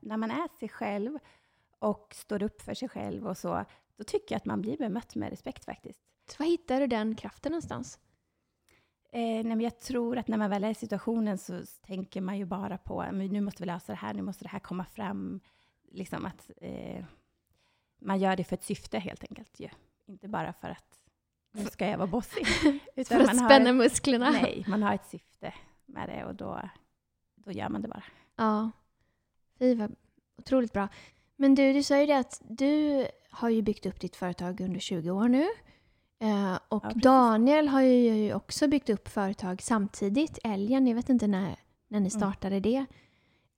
När 0.00 0.16
man 0.16 0.30
är 0.30 0.58
sig 0.58 0.68
själv 0.68 1.18
och 1.78 2.14
står 2.14 2.42
upp 2.42 2.62
för 2.62 2.74
sig 2.74 2.88
själv 2.88 3.26
och 3.26 3.38
så, 3.38 3.64
då 3.96 4.04
tycker 4.04 4.34
jag 4.34 4.36
att 4.36 4.44
man 4.44 4.60
blir 4.60 4.76
bemött 4.76 5.14
med 5.14 5.30
respekt 5.30 5.64
faktiskt. 5.64 6.00
Så 6.30 6.36
var 6.38 6.46
hittar 6.46 6.80
du 6.80 6.86
den 6.86 7.14
kraften 7.14 7.52
någonstans? 7.52 7.98
Eh, 9.12 9.44
nej, 9.44 9.62
jag 9.62 9.78
tror 9.78 10.18
att 10.18 10.28
när 10.28 10.38
man 10.38 10.50
väl 10.50 10.64
är 10.64 10.70
i 10.70 10.74
situationen 10.74 11.38
så 11.38 11.62
tänker 11.86 12.20
man 12.20 12.38
ju 12.38 12.44
bara 12.44 12.78
på, 12.78 13.06
men 13.12 13.26
nu 13.26 13.40
måste 13.40 13.62
vi 13.62 13.66
lösa 13.66 13.92
det 13.92 13.98
här, 13.98 14.14
nu 14.14 14.22
måste 14.22 14.44
det 14.44 14.48
här 14.48 14.58
komma 14.58 14.84
fram. 14.84 15.40
Liksom 15.90 16.26
att, 16.26 16.50
eh, 16.56 17.04
man 18.04 18.18
gör 18.18 18.36
det 18.36 18.44
för 18.44 18.54
ett 18.56 18.64
syfte 18.64 18.98
helt 18.98 19.24
enkelt 19.24 19.60
ju. 19.60 19.68
Inte 20.06 20.28
bara 20.28 20.52
för 20.52 20.68
att 20.68 21.00
nu 21.52 21.64
ska 21.64 21.86
jag 21.86 21.98
vara 21.98 22.06
bossig. 22.06 22.46
för 23.06 23.20
att 23.20 23.36
spänna 23.36 23.70
har, 23.70 23.72
musklerna? 23.72 24.30
Nej, 24.30 24.64
man 24.68 24.82
har 24.82 24.94
ett 24.94 25.06
syfte 25.06 25.54
med 25.86 26.08
det 26.08 26.24
och 26.24 26.34
då, 26.34 26.60
då 27.34 27.52
gör 27.52 27.68
man 27.68 27.82
det 27.82 27.88
bara. 27.88 28.04
Ja. 28.36 28.70
Fy 29.58 29.74
vad 29.74 29.96
otroligt 30.38 30.72
bra. 30.72 30.88
Men 31.36 31.54
du, 31.54 31.72
du 31.72 31.82
sa 31.82 32.00
ju 32.00 32.06
det 32.06 32.18
att 32.18 32.42
du 32.48 33.06
har 33.30 33.48
ju 33.48 33.62
byggt 33.62 33.86
upp 33.86 34.00
ditt 34.00 34.16
företag 34.16 34.60
under 34.60 34.80
20 34.80 35.10
år 35.10 35.28
nu. 35.28 35.46
Eh, 36.18 36.58
och 36.68 36.84
ja, 36.84 36.92
Daniel 36.94 37.68
har 37.68 37.80
ju 37.80 38.34
också 38.34 38.68
byggt 38.68 38.90
upp 38.90 39.08
företag 39.08 39.62
samtidigt. 39.62 40.38
Älgen, 40.44 40.86
jag 40.86 40.94
vet 40.94 41.08
inte 41.08 41.26
när, 41.26 41.58
när 41.88 42.00
ni 42.00 42.08
mm. 42.08 42.10
startade 42.10 42.56
mm. 42.56 42.62
det. 42.62 42.86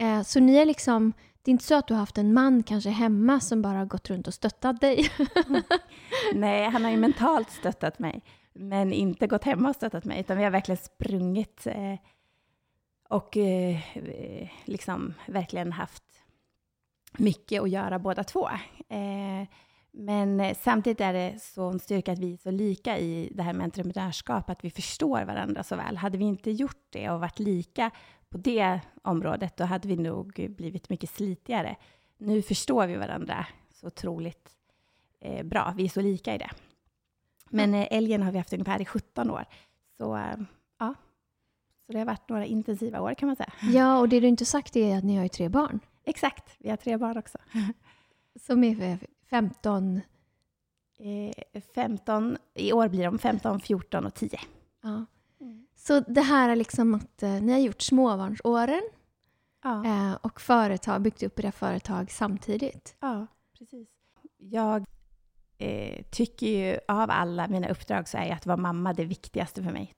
Eh, 0.05 0.23
så 0.23 0.41
ni 0.41 0.57
är 0.57 0.67
liksom, 0.67 1.13
det 1.47 1.51
är 1.51 1.53
inte 1.53 1.65
så 1.65 1.75
att 1.75 1.87
du 1.87 1.95
har 1.95 1.99
haft 1.99 2.19
en 2.19 2.35
man 2.35 2.63
kanske 2.63 2.91
hemma 2.91 3.41
som 3.41 3.63
bara 3.63 3.79
har 3.79 3.87
gått 3.87 4.11
runt 4.11 4.27
och 4.27 4.35
stöttat 4.35 4.81
dig? 4.81 5.11
Nej, 6.35 6.71
han 6.71 6.85
har 6.85 6.91
ju 6.91 6.97
mentalt 6.97 7.51
stöttat 7.51 7.99
mig, 7.99 8.25
men 8.53 8.93
inte 8.93 9.27
gått 9.27 9.45
hemma 9.45 9.69
och 9.69 9.77
stöttat 9.77 10.05
mig, 10.05 10.21
utan 10.21 10.37
vi 10.37 10.45
har 10.45 10.51
verkligen 10.51 10.77
sprungit 10.77 11.67
eh, 11.67 11.95
och 13.09 13.37
eh, 13.37 13.79
liksom 14.65 15.15
verkligen 15.27 15.73
haft 15.73 16.05
mycket 17.19 17.63
att 17.63 17.71
göra 17.71 17.99
båda 17.99 18.25
två. 18.25 18.49
Eh, 18.89 19.49
men 19.91 20.55
samtidigt 20.55 21.01
är 21.01 21.13
det 21.13 21.43
så 21.43 21.71
en 21.71 21.79
styrka 21.79 22.13
att 22.13 22.19
vi 22.19 22.33
är 22.33 22.37
så 22.37 22.51
lika 22.51 22.99
i 22.99 23.33
det 23.35 23.43
här 23.43 23.53
med 23.53 23.65
entreprenörskap, 23.65 24.51
att 24.51 24.65
vi 24.65 24.71
förstår 24.71 25.25
varandra 25.25 25.63
så 25.63 25.77
väl. 25.77 25.97
Hade 25.97 26.19
vi 26.19 26.25
inte 26.25 26.51
gjort 26.51 26.87
det 26.91 27.11
och 27.11 27.21
varit 27.21 27.39
lika 27.39 27.91
på 28.31 28.39
det 28.39 28.81
området, 29.03 29.57
då 29.57 29.65
hade 29.65 29.89
vi 29.89 29.97
nog 29.97 30.53
blivit 30.57 30.91
mycket 30.91 31.11
slitigare. 31.11 31.77
Nu 32.19 32.43
förstår 32.43 32.87
vi 32.87 32.97
varandra 32.97 33.47
så 33.75 33.87
otroligt 33.87 34.51
eh, 35.21 35.47
bra. 35.47 35.75
Vi 35.77 35.85
är 35.85 35.89
så 35.89 36.01
lika 36.01 36.35
i 36.35 36.39
det. 36.39 36.51
Men 37.51 37.75
eh, 37.75 37.87
älgen 37.91 38.23
har 38.23 38.33
vi 38.33 38.39
haft 38.39 38.53
ungefär 38.53 38.81
i 38.81 38.85
17 38.85 39.31
år. 39.31 39.45
Så 39.97 40.17
eh, 40.17 40.37
ja, 40.79 40.95
så 41.87 41.93
det 41.93 41.99
har 41.99 42.07
varit 42.07 42.29
några 42.29 42.47
intensiva 42.47 43.01
år 43.01 43.15
kan 43.15 43.27
man 43.27 43.37
säga. 43.37 43.53
Ja, 43.63 43.99
och 43.99 44.09
det 44.09 44.21
du 44.21 44.27
inte 44.27 44.45
sagt 44.45 44.77
är 44.77 44.99
att 44.99 45.05
ni 45.05 45.17
har 45.17 45.23
ju 45.23 45.29
tre 45.29 45.49
barn. 45.49 45.81
Exakt, 46.05 46.57
vi 46.59 46.71
har 46.71 46.77
tre 46.77 46.97
barn 46.97 47.19
också. 47.19 47.39
Som 48.41 48.65
är 48.65 48.99
15? 49.31 50.01
Eh, 50.99 51.63
15, 51.75 52.37
i 52.55 52.73
år 52.73 52.89
blir 52.89 53.05
de 53.05 53.19
15, 53.19 53.61
14 53.61 54.07
och 54.07 54.15
10. 54.15 54.41
Ja. 54.83 55.05
Så 55.87 56.01
det 56.01 56.21
här 56.21 56.49
är 56.49 56.57
liksom 56.57 56.95
att 56.95 57.23
eh, 57.23 57.31
ni 57.31 57.53
har 57.53 57.59
gjort 57.59 57.83
småbarnsåren 57.83 58.83
ja. 59.63 59.85
eh, 59.85 60.15
och 60.23 60.41
företag, 60.41 61.03
byggt 61.03 61.23
upp 61.23 61.39
era 61.39 61.53
företag 61.53 62.11
samtidigt? 62.11 62.97
Ja, 63.01 63.27
precis. 63.59 63.89
Jag 64.39 64.85
eh, 65.59 66.03
tycker 66.11 66.47
ju 66.47 66.79
av 66.89 67.11
alla 67.11 67.49
mina 67.49 67.69
uppdrag 67.69 68.09
så 68.09 68.19
är 68.19 68.33
att 68.33 68.47
vara 68.47 68.57
mamma 68.57 68.93
det 68.93 69.05
viktigaste 69.05 69.63
för 69.63 69.73
mig. 69.73 69.93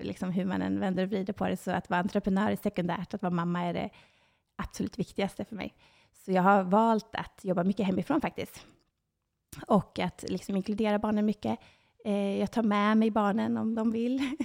Liksom 0.00 0.30
hur 0.30 0.44
man 0.44 0.62
än 0.62 0.80
vänder 0.80 1.02
och 1.02 1.08
vrider 1.08 1.32
på 1.32 1.48
det, 1.48 1.56
så 1.56 1.70
att 1.70 1.90
vara 1.90 2.00
entreprenör 2.00 2.50
är 2.50 2.56
sekundärt, 2.56 3.14
att 3.14 3.22
vara 3.22 3.34
mamma 3.34 3.64
är 3.64 3.74
det 3.74 3.90
absolut 4.56 4.98
viktigaste 4.98 5.44
för 5.44 5.56
mig. 5.56 5.74
Så 6.12 6.32
jag 6.32 6.42
har 6.42 6.62
valt 6.62 7.14
att 7.14 7.40
jobba 7.42 7.64
mycket 7.64 7.86
hemifrån 7.86 8.20
faktiskt. 8.20 8.66
Och 9.66 9.98
att 9.98 10.24
liksom 10.28 10.56
inkludera 10.56 10.98
barnen 10.98 11.26
mycket. 11.26 11.58
Eh, 12.08 12.38
jag 12.38 12.50
tar 12.50 12.62
med 12.62 12.96
mig 12.96 13.10
barnen 13.10 13.56
om 13.56 13.74
de 13.74 13.90
vill, 13.90 14.20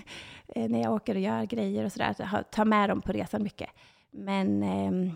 eh, 0.48 0.70
när 0.70 0.82
jag 0.82 0.93
åker 0.93 1.15
och 1.15 1.22
gör 1.22 1.43
grejer 1.43 1.86
och 1.86 1.91
sådär. 1.91 2.43
Ta 2.51 2.65
med 2.65 2.89
dem 2.89 3.01
på 3.01 3.12
resan 3.12 3.43
mycket. 3.43 3.70
Men 4.12 4.63
eh, 4.63 5.13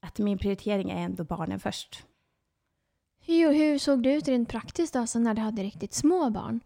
att 0.00 0.18
min 0.18 0.38
prioritering 0.38 0.90
är 0.90 1.04
ändå 1.04 1.24
barnen 1.24 1.60
först. 1.60 2.04
Hur, 3.26 3.52
hur 3.52 3.78
såg 3.78 4.02
det 4.02 4.14
ut 4.14 4.28
rent 4.28 4.48
praktiskt 4.48 4.94
då, 4.94 5.06
när 5.14 5.34
du 5.34 5.42
hade 5.42 5.62
riktigt 5.62 5.94
små 5.94 6.30
barn? 6.30 6.60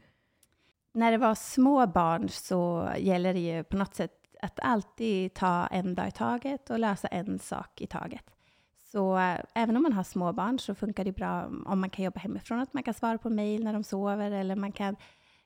När 0.95 1.13
det 1.13 1.19
var 1.19 1.35
små 1.35 1.87
barn 1.87 2.29
så 2.29 2.91
gäller 2.99 3.35
det 3.35 3.41
ju 3.41 3.65
på 3.65 3.77
något 3.77 3.95
sätt 3.95 4.13
att 4.43 4.61
alltid 4.61 5.35
ta 5.35 5.67
en 5.67 5.95
dag 5.95 6.09
i 6.09 6.13
taget 6.13 6.71
och 6.71 6.79
lösa 6.79 7.09
en 7.09 7.39
sak 7.39 7.81
i 7.81 7.87
taget. 7.87 8.34
Så 8.95 9.19
äh, 9.19 9.41
även 9.55 9.77
om 9.77 9.83
man 9.83 9.93
har 9.93 10.03
små 10.05 10.33
barn 10.33 10.59
så 10.59 10.75
funkar 10.75 11.05
det 11.05 11.13
bra 11.13 11.45
om 11.67 11.81
man 11.81 11.91
kan 11.91 12.05
jobba 12.05 12.21
hemifrån, 12.21 12.61
att 12.61 12.75
man 12.75 12.83
kan 12.83 12.95
svara 12.95 13.19
på 13.19 13.31
mejl 13.31 13.65
när 13.65 13.73
de 13.73 13.85
sover 13.85 14.31
eller 14.31 14.57
man 14.57 14.73
kan 14.73 14.97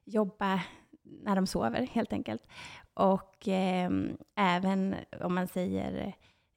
jobba 0.04 0.60
när 1.02 1.36
de 1.36 1.46
sover 1.46 1.86
helt 1.92 2.12
enkelt. 2.12 2.46
Och 2.94 3.48
eh, 3.48 3.90
även 4.36 4.94
om 5.20 5.34
man 5.34 5.48
säger, 5.48 6.14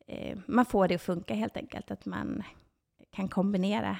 eh, 0.07 0.38
man 0.45 0.65
får 0.65 0.88
det 0.88 0.95
att 0.95 1.01
funka 1.01 1.33
helt 1.33 1.57
enkelt, 1.57 1.91
att 1.91 2.05
man 2.05 2.43
kan 3.12 3.27
kombinera 3.27 3.98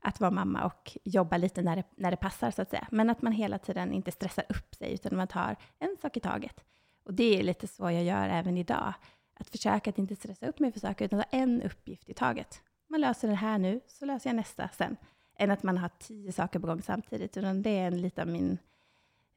att 0.00 0.20
vara 0.20 0.30
mamma 0.30 0.64
och 0.64 0.98
jobba 1.04 1.36
lite 1.36 1.62
när 1.62 1.76
det, 1.76 1.84
när 1.96 2.10
det 2.10 2.16
passar 2.16 2.50
så 2.50 2.62
att 2.62 2.70
säga. 2.70 2.86
Men 2.90 3.10
att 3.10 3.22
man 3.22 3.32
hela 3.32 3.58
tiden 3.58 3.92
inte 3.92 4.10
stressar 4.10 4.44
upp 4.48 4.74
sig 4.74 4.94
utan 4.94 5.16
man 5.16 5.28
tar 5.28 5.56
en 5.78 5.96
sak 6.02 6.16
i 6.16 6.20
taget. 6.20 6.64
Och 7.04 7.14
det 7.14 7.38
är 7.38 7.42
lite 7.42 7.66
så 7.66 7.82
jag 7.82 8.04
gör 8.04 8.28
även 8.28 8.56
idag. 8.56 8.94
Att 9.38 9.48
försöka 9.50 9.90
att 9.90 9.98
inte 9.98 10.16
stressa 10.16 10.46
upp 10.46 10.58
mig 10.58 10.72
för 10.72 10.80
saker, 10.80 11.04
utan 11.04 11.22
ta 11.22 11.26
en 11.30 11.62
uppgift 11.62 12.08
i 12.08 12.14
taget. 12.14 12.62
Man 12.88 13.00
löser 13.00 13.28
det 13.28 13.34
här 13.34 13.58
nu, 13.58 13.80
så 13.86 14.04
löser 14.04 14.30
jag 14.30 14.36
nästa 14.36 14.68
sen. 14.68 14.96
Än 15.38 15.50
att 15.50 15.62
man 15.62 15.78
har 15.78 15.90
tio 15.98 16.32
saker 16.32 16.58
på 16.58 16.66
gång 16.66 16.82
samtidigt, 16.82 17.36
utan 17.36 17.62
det 17.62 17.70
är 17.70 17.86
en 17.86 18.00
lite 18.00 18.22
av 18.22 18.28
min, 18.28 18.58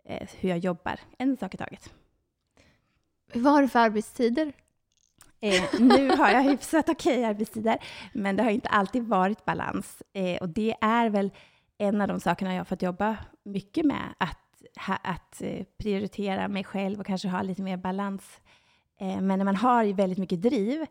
eh, 0.06 0.30
hur 0.40 0.50
jag 0.50 0.58
jobbar. 0.58 1.00
En 1.18 1.38
sak 1.38 1.54
i 1.54 1.58
taget. 1.58 1.94
Vad 3.34 3.54
har 3.54 3.62
du 3.62 3.68
för 3.68 3.80
arbetstider? 3.80 4.54
Eh, 5.40 5.64
nu 5.80 6.10
har 6.10 6.30
jag 6.30 6.44
hyfsat 6.44 6.90
okej 6.90 7.14
okay 7.14 7.24
arbetstider, 7.24 7.78
men 8.14 8.36
det 8.36 8.44
har 8.44 8.50
inte 8.50 8.70
alltid 8.70 9.04
varit 9.04 9.46
balans. 9.46 10.04
Eh, 10.14 10.42
och 10.42 10.50
det 10.50 10.76
är 10.82 11.10
väl 11.10 11.32
en 11.78 12.02
av 12.02 12.08
de 12.08 12.20
sakerna 12.20 12.54
jag 12.54 12.60
har 12.60 12.66
fått 12.66 12.82
jobba 12.82 13.18
mycket 13.44 13.86
med, 13.86 14.14
att 14.18 14.38
att 15.04 15.42
eh, 15.42 15.64
prioritera 15.78 16.48
mig 16.48 16.64
själv 16.64 17.00
och 17.00 17.06
kanske 17.06 17.28
ha 17.28 17.42
lite 17.42 17.62
mer 17.62 17.78
balans. 17.78 18.40
Eh, 19.02 19.22
men 19.22 19.40
när 19.40 19.46
man 19.46 19.56
har 19.56 19.94
väldigt 19.94 20.20
mycket 20.20 20.42
driv, 20.42 20.86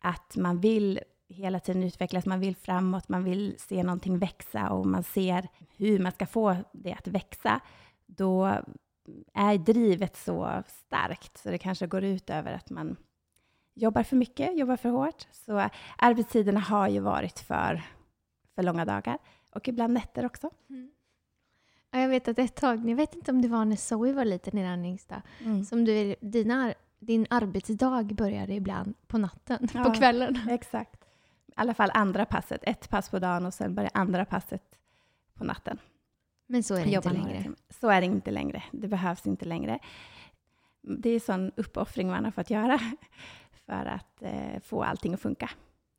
att 0.00 0.36
man 0.36 0.60
vill 0.60 1.00
hela 1.28 1.60
tiden 1.60 1.82
utvecklas, 1.82 2.26
man 2.26 2.40
vill 2.40 2.56
framåt, 2.56 3.08
man 3.08 3.24
vill 3.24 3.54
se 3.58 3.82
någonting 3.82 4.18
växa 4.18 4.70
och 4.70 4.86
man 4.86 5.02
ser 5.02 5.48
hur 5.76 5.98
man 5.98 6.12
ska 6.12 6.26
få 6.26 6.56
det 6.72 6.92
att 6.92 7.08
växa, 7.08 7.60
då 8.06 8.56
är 9.34 9.58
drivet 9.58 10.16
så 10.16 10.62
starkt 10.66 11.38
så 11.38 11.50
det 11.50 11.58
kanske 11.58 11.86
går 11.86 12.04
ut 12.04 12.30
över 12.30 12.52
att 12.52 12.70
man 12.70 12.96
jobbar 13.74 14.02
för 14.02 14.16
mycket, 14.16 14.58
jobbar 14.58 14.76
för 14.76 14.88
hårt. 14.88 15.26
Så 15.32 15.68
arbetstiderna 15.98 16.60
har 16.60 16.88
ju 16.88 17.00
varit 17.00 17.38
för, 17.38 17.82
för 18.54 18.62
långa 18.62 18.84
dagar 18.84 19.18
och 19.50 19.68
ibland 19.68 19.92
nätter 19.92 20.26
också. 20.26 20.50
Mm. 20.70 20.90
Ja, 21.90 22.00
jag 22.00 22.08
vet 22.08 22.28
att 22.28 22.38
ett 22.38 22.56
tag, 22.56 22.90
jag 22.90 22.96
vet 22.96 23.14
inte 23.14 23.30
om 23.30 23.42
det 23.42 23.48
var 23.48 23.64
när 23.64 23.76
Zoe 23.76 24.12
var 24.12 24.24
liten, 24.24 24.56
din 24.56 24.84
yngsta, 24.84 25.22
mm. 25.40 25.64
som 25.64 25.84
du, 25.84 26.14
dina, 26.20 26.74
din 27.06 27.26
arbetsdag 27.30 28.04
började 28.14 28.54
ibland 28.54 28.94
på 29.06 29.18
natten, 29.18 29.68
ja, 29.74 29.84
på 29.84 29.94
kvällen. 29.94 30.48
Exakt. 30.50 31.04
I 31.46 31.52
alla 31.56 31.74
fall 31.74 31.90
andra 31.94 32.26
passet. 32.26 32.60
Ett 32.62 32.88
pass 32.90 33.10
på 33.10 33.18
dagen 33.18 33.46
och 33.46 33.54
sen 33.54 33.74
börjar 33.74 33.90
andra 33.94 34.24
passet 34.24 34.78
på 35.34 35.44
natten. 35.44 35.78
Men 36.46 36.62
så 36.62 36.74
är 36.74 36.84
det 36.84 36.90
inte 36.90 37.12
längre? 37.12 37.44
Så 37.70 37.88
är 37.88 38.00
det 38.00 38.06
inte 38.06 38.30
längre. 38.30 38.62
Det 38.72 38.88
behövs 38.88 39.26
inte 39.26 39.44
längre. 39.44 39.78
Det 40.80 41.10
är 41.10 41.14
en 41.14 41.20
sån 41.20 41.52
uppoffring 41.56 42.10
man 42.10 42.24
har 42.24 42.32
fått 42.32 42.50
göra 42.50 42.78
för 43.66 43.86
att 43.86 44.22
eh, 44.22 44.60
få 44.62 44.82
allting 44.82 45.14
att 45.14 45.20
funka, 45.20 45.50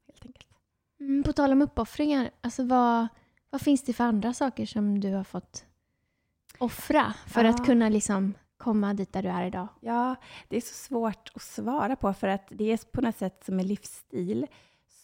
helt 0.08 0.26
enkelt. 0.26 0.48
Mm, 1.00 1.24
på 1.24 1.34
tal 1.34 1.52
om 1.52 1.62
uppoffringar, 1.62 2.32
alltså 2.42 2.64
vad, 2.64 3.08
vad 3.50 3.62
finns 3.62 3.84
det 3.84 3.94
för 3.94 4.04
andra 4.04 4.34
saker 4.34 4.66
som 4.66 5.00
du 5.00 5.14
har 5.14 5.24
fått 5.24 5.66
offra 6.58 7.14
för 7.28 7.44
ja. 7.44 7.50
att 7.50 7.66
kunna 7.66 7.90
liksom 7.90 8.34
komma 8.64 8.94
dit 8.94 9.14
där 9.14 9.24
du 9.24 9.30
är 9.30 9.46
idag? 9.46 9.68
Ja, 9.80 10.16
det 10.48 10.58
är 10.58 10.62
så 10.62 10.74
svårt 10.74 11.32
att 11.36 11.42
svara 11.42 11.96
på 11.96 12.14
för 12.14 12.28
att 12.28 12.48
det 12.50 12.72
är 12.72 12.92
på 12.92 13.02
något 13.02 13.18
sätt 13.18 13.44
som 13.46 13.60
en 13.60 13.68
livsstil. 13.68 14.48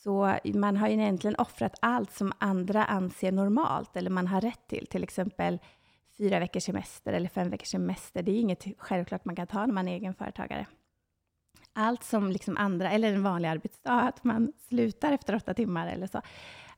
Så 0.03 0.37
man 0.43 0.77
har 0.77 0.87
ju 0.87 0.93
egentligen 0.93 1.35
offrat 1.35 1.75
allt 1.81 2.11
som 2.11 2.31
andra 2.37 2.85
anser 2.85 3.31
normalt 3.31 3.95
eller 3.95 4.09
man 4.09 4.27
har 4.27 4.41
rätt 4.41 4.67
till. 4.67 4.87
Till 4.87 5.03
exempel 5.03 5.59
fyra 6.17 6.39
veckors 6.39 6.63
semester 6.63 7.13
eller 7.13 7.29
fem 7.29 7.49
veckors 7.49 7.67
semester. 7.67 8.23
Det 8.23 8.31
är 8.31 8.39
inget 8.39 8.65
självklart 8.77 9.25
man 9.25 9.35
kan 9.35 9.47
ta 9.47 9.65
när 9.65 9.73
man 9.73 9.87
är 9.87 9.95
egenföretagare. 9.95 10.65
Allt 11.73 12.03
som 12.03 12.31
liksom 12.31 12.57
andra, 12.57 12.91
eller 12.91 13.13
en 13.13 13.23
vanlig 13.23 13.49
arbetsdag, 13.49 14.01
att 14.01 14.23
man 14.23 14.53
slutar 14.67 15.11
efter 15.11 15.35
åtta 15.35 15.53
timmar 15.53 15.87
eller 15.87 16.07
så. 16.07 16.21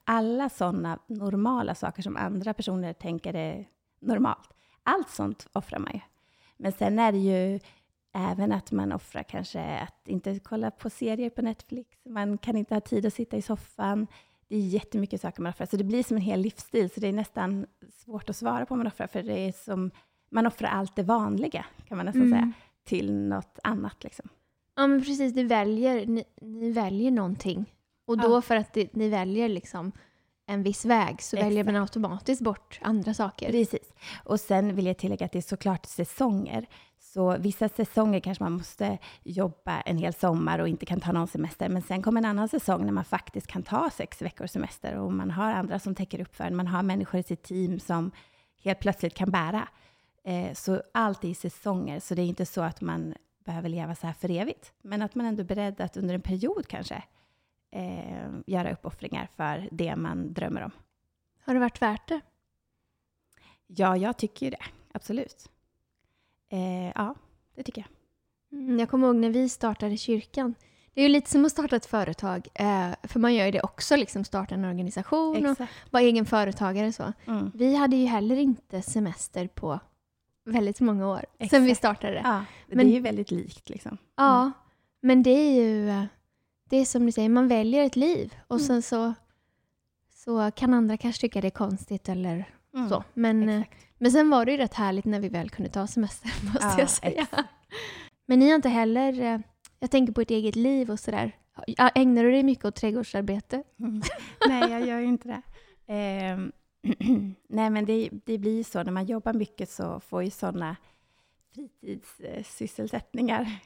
Alla 0.04 0.50
sådana 0.50 1.00
normala 1.08 1.76
saker 1.76 2.02
som 2.02 2.18
andra 2.18 2.54
personer 2.54 2.94
tänker 2.94 3.34
är 3.34 3.68
normalt, 4.02 4.50
allt 4.84 5.10
sånt 5.10 5.48
offrar 5.54 5.80
man 5.80 5.94
ju. 5.94 6.00
Men 6.62 6.72
sen 6.72 7.00
är 7.00 7.12
det 7.12 7.18
ju 7.18 7.60
även 8.14 8.52
att 8.52 8.72
man 8.72 8.92
offrar 8.92 9.24
kanske 9.24 9.80
att 9.80 10.08
inte 10.08 10.40
kolla 10.40 10.72
på 10.72 10.90
serier 10.90 11.30
på 11.30 11.42
Netflix. 11.42 11.90
Man 12.10 12.38
kan 12.38 12.58
inte 12.58 12.74
ha 12.74 12.82
tid 12.82 13.06
att 13.06 13.14
sitta 13.14 13.38
i 13.38 13.42
soffan. 13.42 14.08
Det 14.48 14.56
är 14.56 14.60
jättemycket 14.60 15.22
saker 15.22 15.42
man 15.42 15.50
offrar. 15.50 15.66
Så 15.66 15.78
det 15.78 15.84
blir 15.84 16.04
som 16.04 16.18
en 16.18 16.24
hel 16.24 16.40
livsstil. 16.42 16.90
Så 16.90 17.00
det 17.00 17.08
är 17.08 17.14
nästan 17.14 17.66
svårt 17.94 18.30
att 18.30 18.36
svara 18.36 18.66
på 18.66 18.74
vad 18.74 18.78
man 18.78 18.88
offrar. 18.88 19.08
För 19.08 19.24
det 19.24 19.40
är 19.40 19.52
som, 19.52 19.92
man 20.32 20.48
offrar 20.48 20.70
allt 20.70 20.96
det 20.96 21.04
vanliga, 21.04 21.66
kan 21.88 21.98
man 21.98 22.06
nästan 22.06 22.22
mm. 22.22 22.40
säga, 22.40 22.52
till 22.84 23.14
något 23.14 23.60
annat. 23.64 24.04
Liksom. 24.04 24.30
Ja, 24.76 24.88
men 24.88 25.02
precis. 25.02 25.34
Du 25.34 25.44
väljer, 25.44 26.06
ni, 26.06 26.24
ni 26.42 26.72
väljer 26.72 27.12
någonting. 27.12 27.66
Och 28.06 28.18
då 28.18 28.32
ja. 28.32 28.42
för 28.42 28.56
att 28.56 28.74
det, 28.74 28.94
ni 28.96 29.10
väljer 29.10 29.50
liksom 29.50 29.92
en 30.52 30.64
viss 30.64 30.86
väg 30.86 31.22
så 31.22 31.38
väljer 31.38 31.64
man 31.64 31.76
automatiskt 31.76 32.42
bort 32.42 32.80
andra 32.82 33.14
saker. 33.14 33.52
Precis. 33.52 33.94
Och 34.24 34.40
sen 34.40 34.76
vill 34.76 34.86
jag 34.86 34.98
tillägga 34.98 35.26
att 35.26 35.32
det 35.32 35.40
är 35.40 35.42
såklart 35.42 35.86
säsonger. 35.86 36.66
Så 37.00 37.38
vissa 37.38 37.70
säsonger 37.70 38.20
kanske 38.20 38.44
man 38.44 38.52
måste 38.52 38.98
jobba 39.24 39.82
en 39.82 39.98
hel 39.98 40.14
sommar 40.14 40.60
och 40.60 40.68
inte 40.68 40.86
kan 40.86 41.00
ta 41.00 41.12
någon 41.12 41.28
semester. 41.28 41.70
Men 41.70 41.82
sen 41.82 42.02
kommer 42.02 42.22
en 42.22 42.26
annan 42.26 42.50
säsong 42.50 42.86
när 42.86 42.92
man 42.92 43.06
faktiskt 43.06 43.48
kan 43.48 43.64
ta 43.64 43.90
sex 43.90 44.22
veckors 44.22 44.52
semester 44.52 44.98
och 44.98 45.14
man 45.14 45.32
har 45.32 45.52
andra 45.52 45.80
som 45.80 45.96
täcker 45.96 46.22
upp 46.22 46.36
för 46.36 46.44
en. 46.44 46.56
Man 46.56 46.68
har 46.68 46.84
människor 46.84 47.20
i 47.20 47.24
sitt 47.24 47.44
team 47.44 47.80
som 47.80 48.12
helt 48.64 48.80
plötsligt 48.80 49.14
kan 49.14 49.32
bära. 49.32 49.68
Eh, 50.24 50.54
så 50.54 50.82
allt 50.94 51.24
är 51.24 51.28
i 51.28 51.36
säsonger, 51.36 52.00
så 52.00 52.16
det 52.16 52.22
är 52.22 52.26
inte 52.26 52.46
så 52.46 52.62
att 52.62 52.82
man 52.82 53.14
behöver 53.46 53.70
leva 53.70 53.96
så 53.96 54.08
här 54.08 54.14
för 54.14 54.32
evigt. 54.32 54.74
Men 54.82 55.02
att 55.02 55.16
man 55.16 55.26
ändå 55.26 55.42
är 55.42 55.46
beredd 55.46 55.82
att 55.82 55.98
under 55.98 56.16
en 56.16 56.22
period 56.22 56.68
kanske 56.68 57.04
eh, 57.72 58.30
göra 58.48 58.74
uppoffringar 58.74 59.30
för 59.36 59.70
det 59.72 59.96
man 59.96 60.34
drömmer 60.34 60.62
om. 60.62 60.72
Har 61.46 61.54
det 61.54 61.60
varit 61.60 61.82
värt 61.82 62.08
det? 62.08 62.22
Ja, 63.68 63.98
jag 63.98 64.18
tycker 64.18 64.52
det. 64.52 64.64
Absolut. 64.92 65.50
Eh, 66.50 66.88
ja, 66.96 67.16
det 67.56 67.64
tycker 67.64 67.82
jag. 67.82 67.90
Mm, 68.60 68.80
jag 68.80 68.90
kommer 68.90 69.08
ihåg 69.08 69.16
när 69.16 69.30
vi 69.30 69.50
startade 69.50 69.98
kyrkan. 69.98 70.56
Det 70.94 71.02
är 71.02 71.04
ju 71.04 71.10
lite 71.10 71.30
som 71.30 71.46
att 71.46 71.52
starta 71.52 71.76
ett 71.76 71.86
företag, 71.86 72.48
eh, 72.54 72.90
för 73.04 73.20
man 73.20 73.34
gör 73.36 73.46
ju 73.46 73.52
det 73.52 73.62
också, 73.62 73.96
liksom 73.96 74.24
starta 74.24 74.56
en 74.56 74.66
organisation 74.66 75.36
Exakt. 75.36 75.62
och 75.62 75.94
vara 75.94 76.04
egen 76.04 76.26
företagare. 76.26 76.92
Så. 76.94 77.14
Mm. 77.26 77.52
Vi 77.54 77.76
hade 77.76 77.96
ju 77.96 78.06
heller 78.06 78.36
inte 78.36 78.82
semester 78.82 79.48
på 79.48 79.80
väldigt 80.46 80.80
många 80.80 81.08
år 81.08 81.26
Exakt. 81.34 81.52
sen 81.52 81.66
vi 81.66 81.76
startade 81.76 82.14
det. 82.14 82.22
Ja, 82.24 82.46
det 82.68 82.76
men, 82.76 82.88
är 82.88 82.92
ju 82.92 83.00
väldigt 83.00 83.32
likt. 83.32 83.70
Liksom. 83.70 83.92
Mm. 83.92 84.00
Ja, 84.16 84.52
men 85.02 85.24
det 85.24 85.30
är 85.30 85.52
ju 85.52 86.08
det 86.72 86.78
är 86.78 86.86
som 86.86 87.06
du 87.06 87.12
säger, 87.12 87.30
man 87.30 87.48
väljer 87.48 87.86
ett 87.86 87.96
liv 87.96 88.36
och 88.48 88.56
mm. 88.56 88.68
sen 88.68 88.82
så, 88.82 89.14
så 90.10 90.52
kan 90.52 90.74
andra 90.74 90.98
kanske 90.98 91.22
tycka 91.22 91.42
det 91.42 91.48
är 91.48 91.52
konstigt 91.52 92.10
eller 92.10 92.50
mm. 92.74 92.90
så. 92.90 93.04
Men, 93.14 93.50
eh, 93.50 93.64
men 93.98 94.12
sen 94.12 94.30
var 94.30 94.46
det 94.46 94.52
ju 94.52 94.58
rätt 94.58 94.74
härligt 94.74 95.06
när 95.06 95.20
vi 95.20 95.30
väl 95.30 95.50
kunde 95.50 95.72
ta 95.72 95.88
semester, 95.88 96.32
måste 96.46 96.60
ja, 96.62 96.80
jag 96.80 96.90
säga. 96.90 97.22
Exakt. 97.22 97.50
Men 98.26 98.40
ni 98.40 98.50
har 98.50 98.56
inte 98.56 98.70
heller, 98.70 99.22
eh, 99.22 99.40
jag 99.80 99.92
tänker 99.92 100.14
på 100.14 100.22
ert 100.22 100.32
eget 100.32 100.56
liv 100.56 100.92
och 100.92 101.00
sådär. 101.00 101.32
Ägnar 101.96 102.24
du 102.24 102.32
dig 102.32 102.44
mycket 102.44 102.66
åt 102.66 102.76
trädgårdsarbete? 102.76 103.64
Mm. 103.80 104.02
Nej, 104.48 104.72
jag 104.72 104.88
gör 104.88 105.00
ju 105.00 105.06
inte 105.06 105.28
det. 105.28 105.42
Eh, 105.94 106.38
nej, 107.48 107.70
men 107.70 107.86
det, 107.86 108.10
det 108.26 108.38
blir 108.38 108.58
ju 108.58 108.64
så 108.64 108.84
när 108.84 108.92
man 108.92 109.06
jobbar 109.06 109.34
mycket 109.34 109.70
så 109.70 110.00
får 110.00 110.24
ju 110.24 110.30
sådana 110.30 110.76
fritidssysselsättningar 111.54 113.60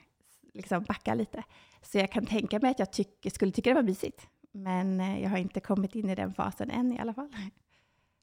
liksom 0.53 0.83
backa 0.83 1.13
lite. 1.13 1.43
Så 1.86 1.98
jag 1.98 2.12
kan 2.12 2.25
tänka 2.25 2.60
mig 2.60 2.72
att 2.72 2.80
jag 2.80 2.92
tyck, 2.92 3.27
skulle 3.34 3.51
tycka 3.51 3.70
det 3.70 3.75
var 3.75 3.84
mysigt. 3.84 4.27
Men 4.51 5.00
eh, 5.00 5.24
jag 5.24 5.30
har 5.30 5.38
inte 5.38 5.60
kommit 5.60 5.96
in 5.96 6.10
i 6.10 6.15
den 6.15 6.34
fasen 6.34 6.72
än 6.72 6.92
i 6.92 7.00
alla 7.00 7.13
fall. 7.13 7.30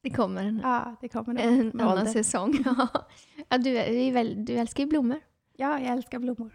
Det 0.02 0.10
kommer 0.10 0.44
en, 0.44 0.60
ja, 0.62 0.96
det 1.00 1.08
kommer 1.08 1.40
en 1.40 1.80
annan 1.80 1.98
ålder. 1.98 2.12
säsong. 2.12 2.64
ja, 3.48 3.58
du, 3.58 3.72
väl, 4.10 4.44
du 4.44 4.54
älskar 4.54 4.82
ju 4.84 4.88
blommor. 4.88 5.20
Ja, 5.56 5.80
jag 5.80 5.88
älskar 5.88 6.18
blommor. 6.18 6.50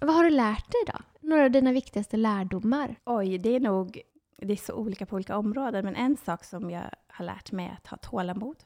Vad 0.00 0.14
har 0.14 0.24
du 0.24 0.30
lärt 0.30 0.72
dig 0.72 0.80
då? 0.86 1.28
Några 1.28 1.44
av 1.44 1.50
dina 1.50 1.72
viktigaste 1.72 2.16
lärdomar? 2.16 2.96
Oj, 3.04 3.38
det 3.38 3.56
är 3.56 3.60
nog 3.60 4.00
det 4.46 4.52
är 4.52 4.56
så 4.56 4.74
olika 4.74 5.06
på 5.06 5.14
olika 5.14 5.36
områden, 5.36 5.84
men 5.84 5.96
en 5.96 6.16
sak 6.16 6.44
som 6.44 6.70
jag 6.70 6.90
har 7.08 7.24
lärt 7.24 7.52
mig 7.52 7.66
är 7.66 7.72
att 7.72 7.86
ha 7.86 7.96
tålamod. 7.96 8.56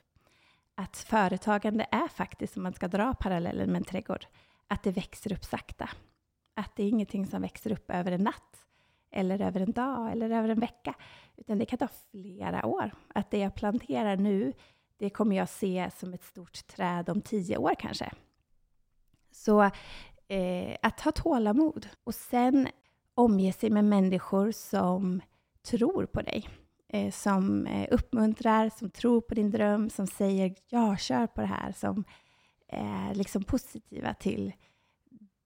Att 0.74 0.96
företagande 0.96 1.86
är 1.90 2.08
faktiskt, 2.08 2.56
om 2.56 2.62
man 2.62 2.72
ska 2.72 2.88
dra 2.88 3.14
parallellen 3.14 3.72
med 3.72 3.76
en 3.76 3.84
trädgård, 3.84 4.26
att 4.68 4.82
det 4.82 4.90
växer 4.90 5.32
upp 5.32 5.44
sakta. 5.44 5.90
Att 6.54 6.76
det 6.76 6.82
är 6.82 6.88
ingenting 6.88 7.26
som 7.26 7.42
växer 7.42 7.72
upp 7.72 7.90
över 7.90 8.12
en 8.12 8.24
natt, 8.24 8.66
eller 9.10 9.40
över 9.40 9.60
en 9.60 9.72
dag, 9.72 10.12
eller 10.12 10.30
över 10.30 10.48
en 10.48 10.60
vecka, 10.60 10.94
utan 11.36 11.58
det 11.58 11.66
kan 11.66 11.78
ta 11.78 11.88
flera 12.10 12.66
år. 12.66 12.90
Att 13.14 13.30
det 13.30 13.38
jag 13.38 13.54
planterar 13.54 14.16
nu, 14.16 14.52
det 14.96 15.10
kommer 15.10 15.36
jag 15.36 15.48
se 15.48 15.90
som 15.96 16.14
ett 16.14 16.24
stort 16.24 16.66
träd 16.66 17.08
om 17.08 17.22
tio 17.22 17.56
år 17.56 17.74
kanske. 17.78 18.12
Så 19.30 19.62
eh, 20.28 20.76
att 20.82 21.00
ha 21.00 21.12
tålamod 21.12 21.88
och 22.04 22.14
sen 22.14 22.68
omge 23.14 23.52
sig 23.52 23.70
med 23.70 23.84
människor 23.84 24.52
som 24.52 25.20
tror 25.66 26.06
på 26.06 26.22
dig. 26.22 26.48
Eh, 26.88 27.12
som 27.12 27.66
eh, 27.66 27.88
uppmuntrar, 27.90 28.70
som 28.78 28.90
tror 28.90 29.20
på 29.20 29.34
din 29.34 29.50
dröm, 29.50 29.90
som 29.90 30.06
säger 30.06 30.54
ja, 30.68 30.96
kör 30.96 31.26
på 31.26 31.40
det 31.40 31.46
här, 31.46 31.72
som 31.72 32.04
är 32.68 33.14
liksom 33.14 33.44
positiva 33.44 34.14
till 34.14 34.52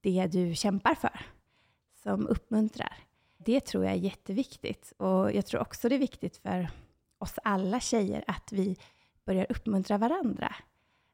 det 0.00 0.26
du 0.26 0.54
kämpar 0.54 0.94
för, 0.94 1.20
som 2.02 2.26
uppmuntrar. 2.26 2.98
Det 3.36 3.60
tror 3.60 3.84
jag 3.84 3.92
är 3.92 3.98
jätteviktigt. 3.98 4.92
Och 4.96 5.32
jag 5.32 5.46
tror 5.46 5.60
också 5.60 5.88
det 5.88 5.94
är 5.94 5.98
viktigt 5.98 6.36
för 6.36 6.70
oss 7.18 7.34
alla 7.44 7.80
tjejer 7.80 8.24
att 8.26 8.52
vi 8.52 8.76
börjar 9.24 9.46
uppmuntra 9.48 9.98
varandra 9.98 10.54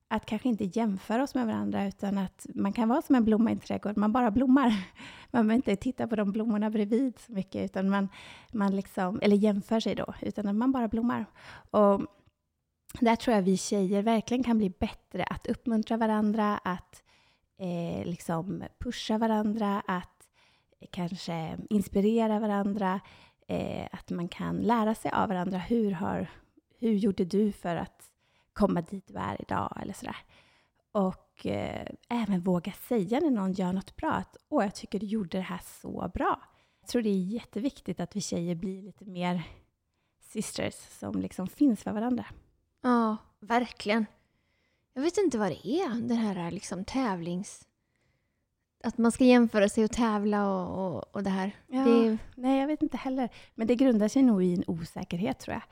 att 0.09 0.27
kanske 0.27 0.49
inte 0.49 0.65
jämföra 0.65 1.23
oss 1.23 1.35
med 1.35 1.47
varandra, 1.47 1.87
utan 1.87 2.19
att 2.19 2.47
man 2.55 2.73
kan 2.73 2.89
vara 2.89 3.03
som 3.03 3.15
en 3.15 3.25
blomma 3.25 3.51
i 3.51 3.53
en 3.53 3.59
trädgård, 3.59 3.97
man 3.97 4.13
bara 4.13 4.31
blommar. 4.31 4.69
Man 5.31 5.47
behöver 5.47 5.55
inte 5.55 5.77
titta 5.77 6.07
på 6.07 6.17
de 6.17 6.33
blommorna 6.33 6.71
bredvid 6.71 7.19
så 7.19 7.33
mycket, 7.33 7.65
utan 7.65 7.91
man, 7.91 8.09
man 8.53 8.77
liksom, 8.77 9.21
eller 9.23 9.37
jämför 9.37 9.81
sig 9.81 9.95
då, 9.95 10.15
utan 10.23 10.49
att 10.49 10.55
man 10.55 10.73
bara 10.73 10.89
blommar. 10.89 11.27
Och 11.71 12.01
där 13.01 13.17
tror 13.17 13.35
jag 13.37 13.43
vi 13.43 13.57
tjejer 13.57 14.03
verkligen 14.03 14.45
kan 14.45 14.59
bli 14.59 14.71
bättre 14.71 15.25
att 15.25 15.47
uppmuntra 15.47 15.97
varandra, 15.97 16.59
att 16.65 17.03
eh, 17.59 18.07
liksom 18.07 18.65
pusha 18.79 19.19
varandra, 19.19 19.83
att 19.87 20.29
kanske 20.91 21.59
inspirera 21.71 22.39
varandra, 22.39 23.01
eh, 23.49 23.89
att 23.93 24.11
man 24.11 24.29
kan 24.29 24.57
lära 24.57 24.95
sig 24.95 25.11
av 25.11 25.29
varandra. 25.29 25.59
Hur, 25.59 25.91
har, 25.91 26.31
hur 26.79 26.93
gjorde 26.93 27.25
du 27.25 27.53
för 27.53 27.77
att 27.77 28.16
komma 28.57 28.81
dit 28.81 29.07
du 29.07 29.15
är 29.15 29.43
idag 29.43 29.79
eller 29.83 29.93
sådär. 29.93 30.17
Och 30.93 31.47
eh, 31.47 31.87
även 32.09 32.41
våga 32.41 32.73
säga 32.73 33.21
när 33.21 33.31
någon 33.31 33.53
gör 33.53 33.73
något 33.73 33.97
bra 33.97 34.11
att 34.11 34.37
åh, 34.49 34.65
jag 34.65 34.75
tycker 34.75 34.99
du 34.99 35.07
gjorde 35.07 35.39
det 35.39 35.43
här 35.43 35.61
så 35.65 36.11
bra. 36.15 36.41
Jag 36.81 36.89
tror 36.89 37.03
det 37.03 37.09
är 37.09 37.23
jätteviktigt 37.23 38.01
att 38.01 38.17
vi 38.17 38.21
tjejer 38.21 38.55
blir 38.55 38.83
lite 38.83 39.05
mer 39.05 39.43
sisters 40.21 40.75
som 40.75 41.21
liksom 41.21 41.49
finns 41.49 41.83
för 41.83 41.93
varandra. 41.93 42.27
Ja, 42.83 43.17
verkligen. 43.41 44.07
Jag 44.93 45.03
vet 45.03 45.19
inte 45.19 45.39
vad 45.39 45.51
det 45.51 45.69
är, 45.69 45.89
den 45.89 46.17
här 46.17 46.51
liksom 46.51 46.85
tävlings... 46.85 47.67
Att 48.85 48.99
man 48.99 49.13
ska 49.13 49.25
jämföra 49.25 49.69
sig 49.69 49.85
och 49.85 49.93
tävla 49.93 50.51
och, 50.51 50.97
och, 50.97 51.17
och 51.17 51.23
det 51.23 51.31
här. 51.31 51.57
Ja, 51.67 51.85
det 51.85 52.07
är... 52.07 52.19
Nej, 52.35 52.61
jag 52.61 52.67
vet 52.67 52.83
inte 52.83 52.97
heller. 52.97 53.29
Men 53.55 53.67
det 53.67 53.75
grundar 53.75 54.09
sig 54.09 54.23
nog 54.23 54.45
i 54.45 54.55
en 54.55 54.65
osäkerhet, 54.67 55.39
tror 55.39 55.55
jag. 55.55 55.63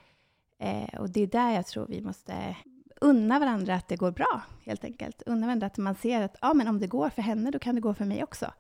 Eh, 0.69 1.01
och 1.01 1.11
det 1.11 1.21
är 1.21 1.27
där 1.27 1.51
jag 1.51 1.67
tror 1.67 1.87
vi 1.87 2.01
måste 2.01 2.57
unna 3.01 3.39
varandra 3.39 3.75
att 3.75 3.89
det 3.89 3.97
går 3.97 4.11
bra, 4.11 4.43
helt 4.65 4.85
enkelt. 4.85 5.23
Unna 5.27 5.47
varandra 5.47 5.67
att 5.67 5.79
man 5.79 5.95
ser 5.95 6.23
att 6.23 6.37
ja, 6.41 6.55
men 6.55 6.69
om 6.69 6.81
det 6.81 6.87
går 6.87 7.11
för 7.11 7.23
henne, 7.23 7.51
då 7.51 7.59
kan 7.59 7.75
det 7.75 7.81
gå 7.81 7.95
för 7.95 8.05
mig 8.05 8.25
också. 8.25 8.53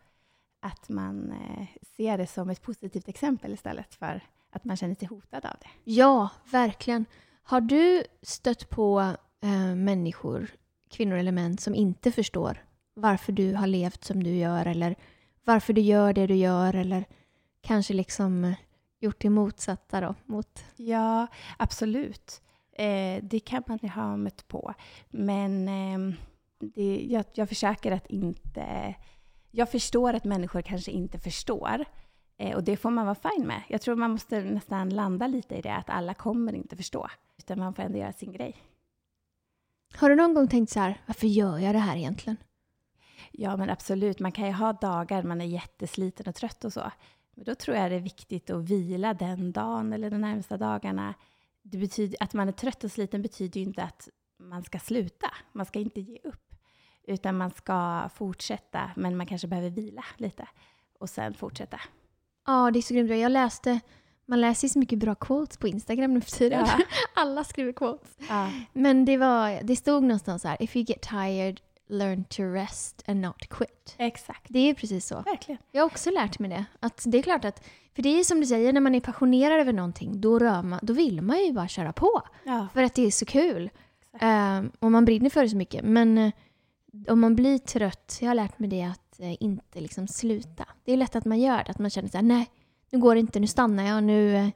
Att 0.60 0.88
man 0.88 1.32
eh, 1.32 1.66
ser 1.96 2.18
det 2.18 2.26
som 2.26 2.50
ett 2.50 2.62
positivt 2.62 3.08
exempel 3.08 3.54
istället 3.54 3.94
för 3.94 4.20
att 4.50 4.64
man 4.64 4.76
känner 4.76 4.94
sig 4.94 5.08
hotad 5.08 5.44
av 5.44 5.56
det. 5.60 5.68
Ja, 5.84 6.28
verkligen. 6.50 7.06
Har 7.42 7.60
du 7.60 8.04
stött 8.22 8.70
på 8.70 9.00
eh, 9.40 9.74
människor, 9.74 10.50
kvinnor 10.90 11.16
eller 11.16 11.32
män, 11.32 11.58
som 11.58 11.74
inte 11.74 12.12
förstår 12.12 12.64
varför 12.94 13.32
du 13.32 13.54
har 13.54 13.66
levt 13.66 14.04
som 14.04 14.22
du 14.22 14.30
gör 14.30 14.66
eller 14.66 14.96
varför 15.44 15.72
du 15.72 15.80
gör 15.80 16.12
det 16.12 16.26
du 16.26 16.34
gör 16.34 16.74
eller 16.74 17.04
kanske 17.60 17.94
liksom 17.94 18.44
eh, 18.44 18.54
gjort 18.98 19.20
det 19.20 19.30
motsatta 19.30 20.00
då? 20.00 20.14
Mot... 20.24 20.64
Ja, 20.76 21.26
absolut. 21.56 22.42
Eh, 22.76 23.24
det 23.24 23.40
kan 23.40 23.62
man 23.66 23.78
ha 23.78 24.16
mött 24.16 24.48
på. 24.48 24.74
Men 25.10 25.68
eh, 25.68 26.16
det, 26.58 27.06
jag, 27.10 27.24
jag 27.34 27.48
försöker 27.48 27.92
att 27.92 28.06
inte... 28.06 28.94
Jag 29.50 29.70
förstår 29.70 30.14
att 30.14 30.24
människor 30.24 30.62
kanske 30.62 30.90
inte 30.90 31.18
förstår. 31.18 31.84
Eh, 32.36 32.56
och 32.56 32.64
det 32.64 32.76
får 32.76 32.90
man 32.90 33.06
vara 33.06 33.14
fine 33.14 33.46
med. 33.46 33.62
Jag 33.68 33.80
tror 33.80 33.96
man 33.96 34.10
måste 34.10 34.40
nästan 34.40 34.88
landa 34.88 35.26
lite 35.26 35.54
i 35.54 35.62
det, 35.62 35.74
att 35.74 35.90
alla 35.90 36.14
kommer 36.14 36.52
inte 36.52 36.76
förstå. 36.76 37.08
Utan 37.38 37.58
man 37.58 37.74
får 37.74 37.82
ändå 37.82 37.98
göra 37.98 38.12
sin 38.12 38.32
grej. 38.32 38.56
Har 39.94 40.10
du 40.10 40.16
någon 40.16 40.34
gång 40.34 40.48
tänkt 40.48 40.72
så 40.72 40.80
här, 40.80 41.00
varför 41.06 41.26
gör 41.26 41.58
jag 41.58 41.74
det 41.74 41.78
här 41.78 41.96
egentligen? 41.96 42.36
Ja, 43.32 43.56
men 43.56 43.70
absolut. 43.70 44.20
Man 44.20 44.32
kan 44.32 44.46
ju 44.46 44.52
ha 44.52 44.72
dagar 44.72 45.22
man 45.22 45.40
är 45.40 45.44
jättesliten 45.44 46.28
och 46.28 46.34
trött 46.34 46.64
och 46.64 46.72
så. 46.72 46.90
Men 47.34 47.44
då 47.44 47.54
tror 47.54 47.76
jag 47.76 47.90
det 47.90 47.96
är 47.96 48.00
viktigt 48.00 48.50
att 48.50 48.70
vila 48.70 49.14
den 49.14 49.52
dagen 49.52 49.92
eller 49.92 50.10
de 50.10 50.20
närmsta 50.20 50.56
dagarna 50.56 51.14
det 51.64 51.78
betyder, 51.78 52.16
att 52.20 52.34
man 52.34 52.48
är 52.48 52.52
trött 52.52 52.84
och 52.84 52.92
sliten 52.92 53.22
betyder 53.22 53.60
ju 53.60 53.66
inte 53.66 53.82
att 53.82 54.08
man 54.38 54.64
ska 54.64 54.78
sluta. 54.78 55.30
Man 55.52 55.66
ska 55.66 55.78
inte 55.78 56.00
ge 56.00 56.18
upp. 56.24 56.54
Utan 57.06 57.36
man 57.36 57.50
ska 57.50 58.08
fortsätta, 58.14 58.90
men 58.96 59.16
man 59.16 59.26
kanske 59.26 59.48
behöver 59.48 59.70
vila 59.70 60.04
lite. 60.16 60.48
Och 60.98 61.10
sen 61.10 61.34
fortsätta. 61.34 61.80
Ja, 62.46 62.70
det 62.70 62.78
är 62.78 62.82
så 62.82 62.94
grymt 62.94 63.10
Jag 63.10 63.32
läste, 63.32 63.80
man 64.26 64.40
läser 64.40 64.68
ju 64.68 64.72
så 64.72 64.78
mycket 64.78 64.98
bra 64.98 65.14
quotes 65.14 65.56
på 65.56 65.68
Instagram 65.68 66.14
nu 66.14 66.20
för 66.20 66.30
tiden. 66.30 66.66
Ja. 66.66 66.84
Alla 67.14 67.44
skriver 67.44 67.72
quotes. 67.72 68.16
Ja. 68.28 68.50
Men 68.72 69.04
det, 69.04 69.16
var, 69.16 69.62
det 69.62 69.76
stod 69.76 70.02
någonstans 70.02 70.44
här, 70.44 70.62
if 70.62 70.76
you 70.76 70.84
get 70.88 71.02
tired 71.02 71.60
learn 71.88 72.24
to 72.24 72.42
rest 72.42 73.02
and 73.06 73.20
not 73.20 73.48
quit. 73.48 73.94
Exakt. 73.98 74.46
Det 74.48 74.58
är 74.58 74.66
ju 74.66 74.74
precis 74.74 75.06
så. 75.06 75.20
Verkligen. 75.22 75.58
Jag 75.72 75.82
har 75.82 75.86
också 75.86 76.10
lärt 76.10 76.38
mig 76.38 76.50
det. 76.50 76.64
Att 76.80 77.02
det 77.06 77.18
är 77.18 77.22
klart 77.22 77.44
att, 77.44 77.64
för 77.94 78.02
det 78.02 78.08
är 78.20 78.24
som 78.24 78.40
du 78.40 78.46
säger, 78.46 78.72
när 78.72 78.80
man 78.80 78.94
är 78.94 79.00
passionerad 79.00 79.60
över 79.60 79.72
någonting, 79.72 80.20
då, 80.20 80.38
rör 80.38 80.62
man, 80.62 80.78
då 80.82 80.92
vill 80.92 81.22
man 81.22 81.44
ju 81.44 81.52
bara 81.52 81.68
köra 81.68 81.92
på. 81.92 82.22
Ja. 82.44 82.68
För 82.74 82.82
att 82.82 82.94
det 82.94 83.06
är 83.06 83.10
så 83.10 83.24
kul. 83.26 83.70
Um, 84.22 84.72
och 84.78 84.92
man 84.92 85.04
brinner 85.04 85.30
för 85.30 85.42
det 85.42 85.48
så 85.48 85.56
mycket. 85.56 85.84
Men 85.84 86.18
eh, 86.18 86.32
om 87.08 87.20
man 87.20 87.34
blir 87.36 87.58
trött, 87.58 88.18
jag 88.20 88.28
har 88.28 88.34
lärt 88.34 88.58
mig 88.58 88.68
det 88.68 88.82
att 88.82 89.20
eh, 89.20 89.42
inte 89.42 89.80
liksom 89.80 90.08
sluta. 90.08 90.64
Det 90.84 90.92
är 90.92 90.96
lätt 90.96 91.16
att 91.16 91.24
man 91.24 91.40
gör 91.40 91.56
det, 91.64 91.70
att 91.70 91.78
man 91.78 91.90
känner 91.90 92.08
så 92.08 92.16
här, 92.18 92.22
nej, 92.24 92.50
nu 92.90 92.98
går 92.98 93.14
det 93.14 93.20
inte, 93.20 93.40
nu 93.40 93.46
stannar 93.46 93.84
jag, 93.84 94.02
nu, 94.04 94.36
eh, 94.36 94.48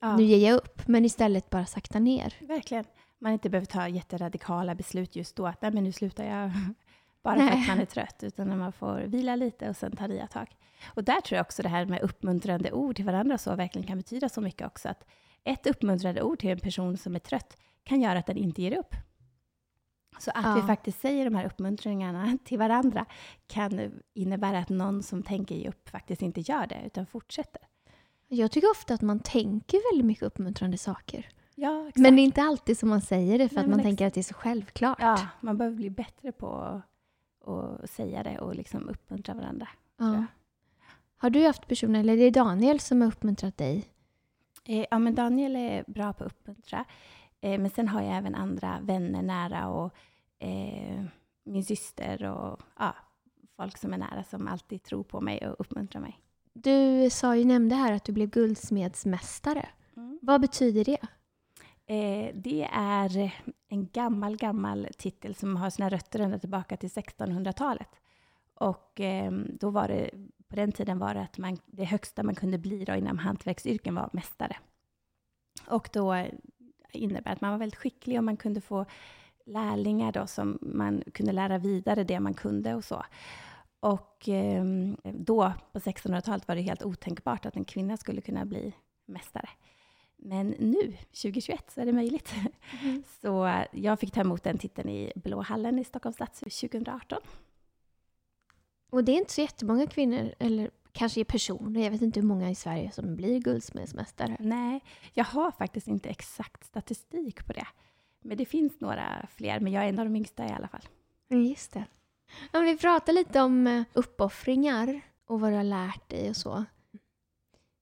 Ja. 0.00 0.16
nu 0.16 0.22
ger 0.24 0.48
jag 0.48 0.56
upp. 0.56 0.88
Men 0.88 1.04
istället 1.04 1.50
bara 1.50 1.66
sakta 1.66 1.98
ner. 1.98 2.34
Verkligen. 2.40 2.84
Man 3.18 3.32
inte 3.32 3.50
behöver 3.50 3.66
ta 3.66 3.88
jätteradikala 3.88 4.74
beslut 4.74 5.16
just 5.16 5.36
då, 5.36 5.46
att 5.46 5.62
nej, 5.62 5.70
men 5.72 5.84
nu 5.84 5.92
slutar 5.92 6.24
jag 6.24 6.50
bara 7.22 7.36
för 7.36 7.56
att 7.56 7.68
man 7.68 7.80
är 7.80 7.84
trött, 7.84 8.22
utan 8.22 8.48
när 8.48 8.56
man 8.56 8.72
får 8.72 9.00
vila 9.00 9.36
lite 9.36 9.68
och 9.68 9.76
sen 9.76 9.96
ta 9.96 10.06
nya 10.06 10.26
tag. 10.26 10.56
Och 10.94 11.04
där 11.04 11.20
tror 11.20 11.36
jag 11.36 11.44
också 11.44 11.62
det 11.62 11.68
här 11.68 11.86
med 11.86 12.00
uppmuntrande 12.02 12.72
ord 12.72 12.96
till 12.96 13.04
varandra 13.04 13.34
och 13.34 13.40
så 13.40 13.54
verkligen 13.56 13.86
kan 13.86 13.96
betyda 13.98 14.28
så 14.28 14.40
mycket 14.40 14.66
också. 14.66 14.88
Att 14.88 15.04
ett 15.44 15.66
uppmuntrande 15.66 16.22
ord 16.22 16.38
till 16.38 16.50
en 16.50 16.58
person 16.60 16.96
som 16.96 17.14
är 17.14 17.18
trött 17.18 17.56
kan 17.84 18.00
göra 18.00 18.18
att 18.18 18.26
den 18.26 18.36
inte 18.36 18.62
ger 18.62 18.78
upp. 18.78 18.94
Så 20.18 20.30
att 20.34 20.44
Ja. 20.44 20.54
vi 20.54 20.62
faktiskt 20.62 21.00
säger 21.00 21.24
de 21.24 21.34
här 21.34 21.44
uppmuntringarna 21.46 22.38
till 22.44 22.58
varandra 22.58 23.06
kan 23.46 23.92
innebära 24.14 24.58
att 24.58 24.68
någon 24.68 25.02
som 25.02 25.22
tänker 25.22 25.54
ge 25.54 25.68
upp 25.68 25.88
faktiskt 25.88 26.22
inte 26.22 26.40
gör 26.40 26.66
det, 26.66 26.82
utan 26.86 27.06
fortsätter. 27.06 27.62
Jag 28.28 28.50
tycker 28.50 28.70
ofta 28.70 28.94
att 28.94 29.02
man 29.02 29.20
tänker 29.20 29.92
väldigt 29.92 30.06
mycket 30.06 30.22
uppmuntrande 30.24 30.78
saker. 30.78 31.28
Ja, 31.58 31.80
exakt. 31.80 31.96
Men 31.96 32.16
det 32.16 32.22
är 32.22 32.24
inte 32.24 32.42
alltid 32.42 32.78
som 32.78 32.88
man 32.88 33.00
säger 33.00 33.38
det 33.38 33.48
för 33.48 33.56
Nej, 33.56 33.64
att 33.64 33.70
man 33.70 33.82
tänker 33.82 34.06
att 34.06 34.14
det 34.14 34.20
är 34.20 34.22
så 34.22 34.34
självklart. 34.34 34.98
Ja, 35.00 35.18
man 35.40 35.58
behöver 35.58 35.76
bli 35.76 35.90
bättre 35.90 36.32
på 36.32 36.82
att, 37.46 37.90
säga 37.90 38.22
det 38.22 38.38
och 38.38 38.54
liksom 38.54 38.88
uppmuntra 38.88 39.34
varandra. 39.34 39.68
Ja. 39.96 40.24
Har 41.16 41.30
du 41.30 41.46
haft 41.46 41.68
personer, 41.68 42.00
eller 42.00 42.12
är 42.12 42.16
det 42.16 42.30
Daniel 42.30 42.80
som 42.80 43.00
har 43.00 43.08
uppmuntrat 43.08 43.56
dig? 43.56 43.84
Eh, 44.64 44.86
ja, 44.90 44.98
men 44.98 45.14
Daniel 45.14 45.56
är 45.56 45.84
bra 45.86 46.12
på 46.12 46.24
att 46.24 46.32
uppmuntra. 46.32 46.84
Eh, 47.40 47.60
men 47.60 47.70
sen 47.70 47.88
har 47.88 48.02
jag 48.02 48.16
även 48.16 48.34
andra 48.34 48.78
vänner 48.82 49.22
nära 49.22 49.68
och 49.68 49.94
eh, 50.38 51.04
min 51.44 51.64
syster 51.64 52.24
och 52.24 52.60
ja, 52.78 52.94
folk 53.56 53.78
som 53.78 53.92
är 53.92 53.98
nära 53.98 54.24
som 54.24 54.48
alltid 54.48 54.82
tror 54.82 55.04
på 55.04 55.20
mig 55.20 55.48
och 55.48 55.56
uppmuntrar 55.58 56.00
mig. 56.00 56.20
Du 56.52 57.10
sa 57.10 57.36
ju, 57.36 57.44
nämnde 57.44 57.74
här 57.74 57.92
att 57.92 58.04
du 58.04 58.12
blev 58.12 58.30
guldsmedsmästare. 58.30 59.68
Vad 60.22 60.40
betyder 60.40 60.84
det? 60.84 60.98
Eh, 61.86 62.34
det 62.34 62.68
är 62.72 63.18
eh, 63.18 63.32
en 63.68 63.88
gammal, 63.88 64.36
gammal 64.36 64.88
titel 64.98 65.34
som 65.34 65.56
har 65.56 65.70
sina 65.70 65.88
rötter 65.88 66.20
ända 66.20 66.38
tillbaka 66.38 66.76
till 66.76 66.88
1600-talet. 66.88 67.88
Och 68.54 69.00
eh, 69.00 69.32
då 69.32 69.70
var 69.70 69.88
det, 69.88 70.10
på 70.48 70.56
den 70.56 70.72
tiden 70.72 70.98
var 70.98 71.14
det 71.14 71.20
att 71.20 71.38
man, 71.38 71.58
det 71.66 71.84
högsta 71.84 72.22
man 72.22 72.34
kunde 72.34 72.58
bli 72.58 72.84
då 72.84 72.94
inom 72.94 73.18
hantverksyrken 73.18 73.94
var 73.94 74.10
mästare. 74.12 74.56
Och 75.68 75.88
då 75.92 76.14
eh, 76.14 76.32
innebär 76.92 77.32
att 77.32 77.40
man 77.40 77.50
var 77.50 77.58
väldigt 77.58 77.78
skicklig 77.78 78.18
och 78.18 78.24
man 78.24 78.36
kunde 78.36 78.60
få 78.60 78.84
lärlingar 79.46 80.12
då 80.12 80.26
som 80.26 80.58
man 80.60 81.02
kunde 81.14 81.32
lära 81.32 81.58
vidare 81.58 82.04
det 82.04 82.20
man 82.20 82.34
kunde 82.34 82.74
och 82.74 82.84
så. 82.84 83.04
Och 83.80 84.28
eh, 84.28 84.64
då 85.02 85.52
på 85.72 85.78
1600-talet 85.78 86.48
var 86.48 86.54
det 86.54 86.62
helt 86.62 86.82
otänkbart 86.82 87.46
att 87.46 87.56
en 87.56 87.64
kvinna 87.64 87.96
skulle 87.96 88.20
kunna 88.20 88.44
bli 88.44 88.74
mästare. 89.06 89.48
Men 90.18 90.48
nu, 90.58 90.96
2021, 91.06 91.70
så 91.70 91.80
är 91.80 91.86
det 91.86 91.92
möjligt. 91.92 92.34
Så 93.22 93.46
eh, 93.46 93.64
jag 93.72 94.00
fick 94.00 94.12
ta 94.12 94.20
emot 94.20 94.42
den 94.42 94.58
titeln 94.58 94.88
i 94.88 95.12
Blå 95.16 95.40
hallen 95.40 95.78
i 95.78 95.84
Stockholms 95.84 96.16
stadshus 96.16 96.60
2018. 96.60 97.18
Och 98.90 99.04
det 99.04 99.12
är 99.12 99.16
inte 99.16 99.32
så 99.32 99.40
jättemånga 99.40 99.86
kvinnor, 99.86 100.34
eller 100.38 100.70
kanske 100.92 101.24
personer, 101.24 101.84
jag 101.84 101.90
vet 101.90 102.02
inte 102.02 102.20
hur 102.20 102.26
många 102.26 102.50
i 102.50 102.54
Sverige 102.54 102.90
som 102.90 103.16
blir 103.16 103.38
guldsmedsmästare. 103.38 104.36
Nej, 104.40 104.84
jag 105.12 105.24
har 105.24 105.50
faktiskt 105.50 105.88
inte 105.88 106.08
exakt 106.08 106.64
statistik 106.64 107.46
på 107.46 107.52
det. 107.52 107.66
Men 108.20 108.36
det 108.36 108.44
finns 108.44 108.80
några 108.80 109.26
fler, 109.30 109.60
men 109.60 109.72
jag 109.72 109.84
är 109.84 109.88
en 109.88 109.98
av 109.98 110.04
de 110.04 110.16
yngsta 110.16 110.46
i 110.46 110.52
alla 110.52 110.68
fall. 110.68 110.88
Just 111.28 111.72
det. 111.72 111.84
Men 112.52 112.64
vi 112.64 112.76
pratar 112.76 113.12
lite 113.12 113.40
om 113.40 113.66
eh, 113.66 113.84
uppoffringar 113.92 115.00
och 115.26 115.40
vad 115.40 115.52
du 115.52 115.56
har 115.56 115.64
lärt 115.64 116.08
dig 116.08 116.30
och 116.30 116.36
så. 116.36 116.64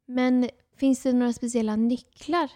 Men 0.07 0.51
finns 0.77 1.03
det 1.03 1.13
några 1.13 1.33
speciella 1.33 1.77
nycklar? 1.77 2.51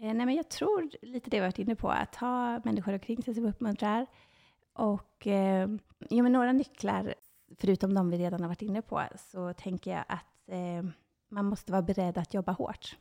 Eh, 0.00 0.14
nej, 0.14 0.26
men 0.26 0.34
jag 0.34 0.48
tror 0.48 0.90
lite 1.02 1.30
det 1.30 1.36
vi 1.36 1.40
varit 1.40 1.58
inne 1.58 1.76
på, 1.76 1.90
att 1.90 2.14
ha 2.14 2.60
människor 2.64 2.92
omkring 2.92 3.22
sig 3.22 3.34
som 3.34 3.46
uppmuntrar. 3.46 4.06
Och 4.72 5.26
eh, 5.26 5.68
jo, 6.10 6.22
men 6.22 6.32
några 6.32 6.52
nycklar, 6.52 7.14
förutom 7.58 7.94
de 7.94 8.10
vi 8.10 8.16
redan 8.16 8.40
har 8.40 8.48
varit 8.48 8.62
inne 8.62 8.82
på, 8.82 9.02
så 9.32 9.52
tänker 9.52 9.90
jag 9.90 10.04
att 10.08 10.48
eh, 10.48 10.90
man 11.28 11.44
måste 11.44 11.72
vara 11.72 11.82
beredd 11.82 12.18
att 12.18 12.34
jobba 12.34 12.52
hårt. 12.52 12.96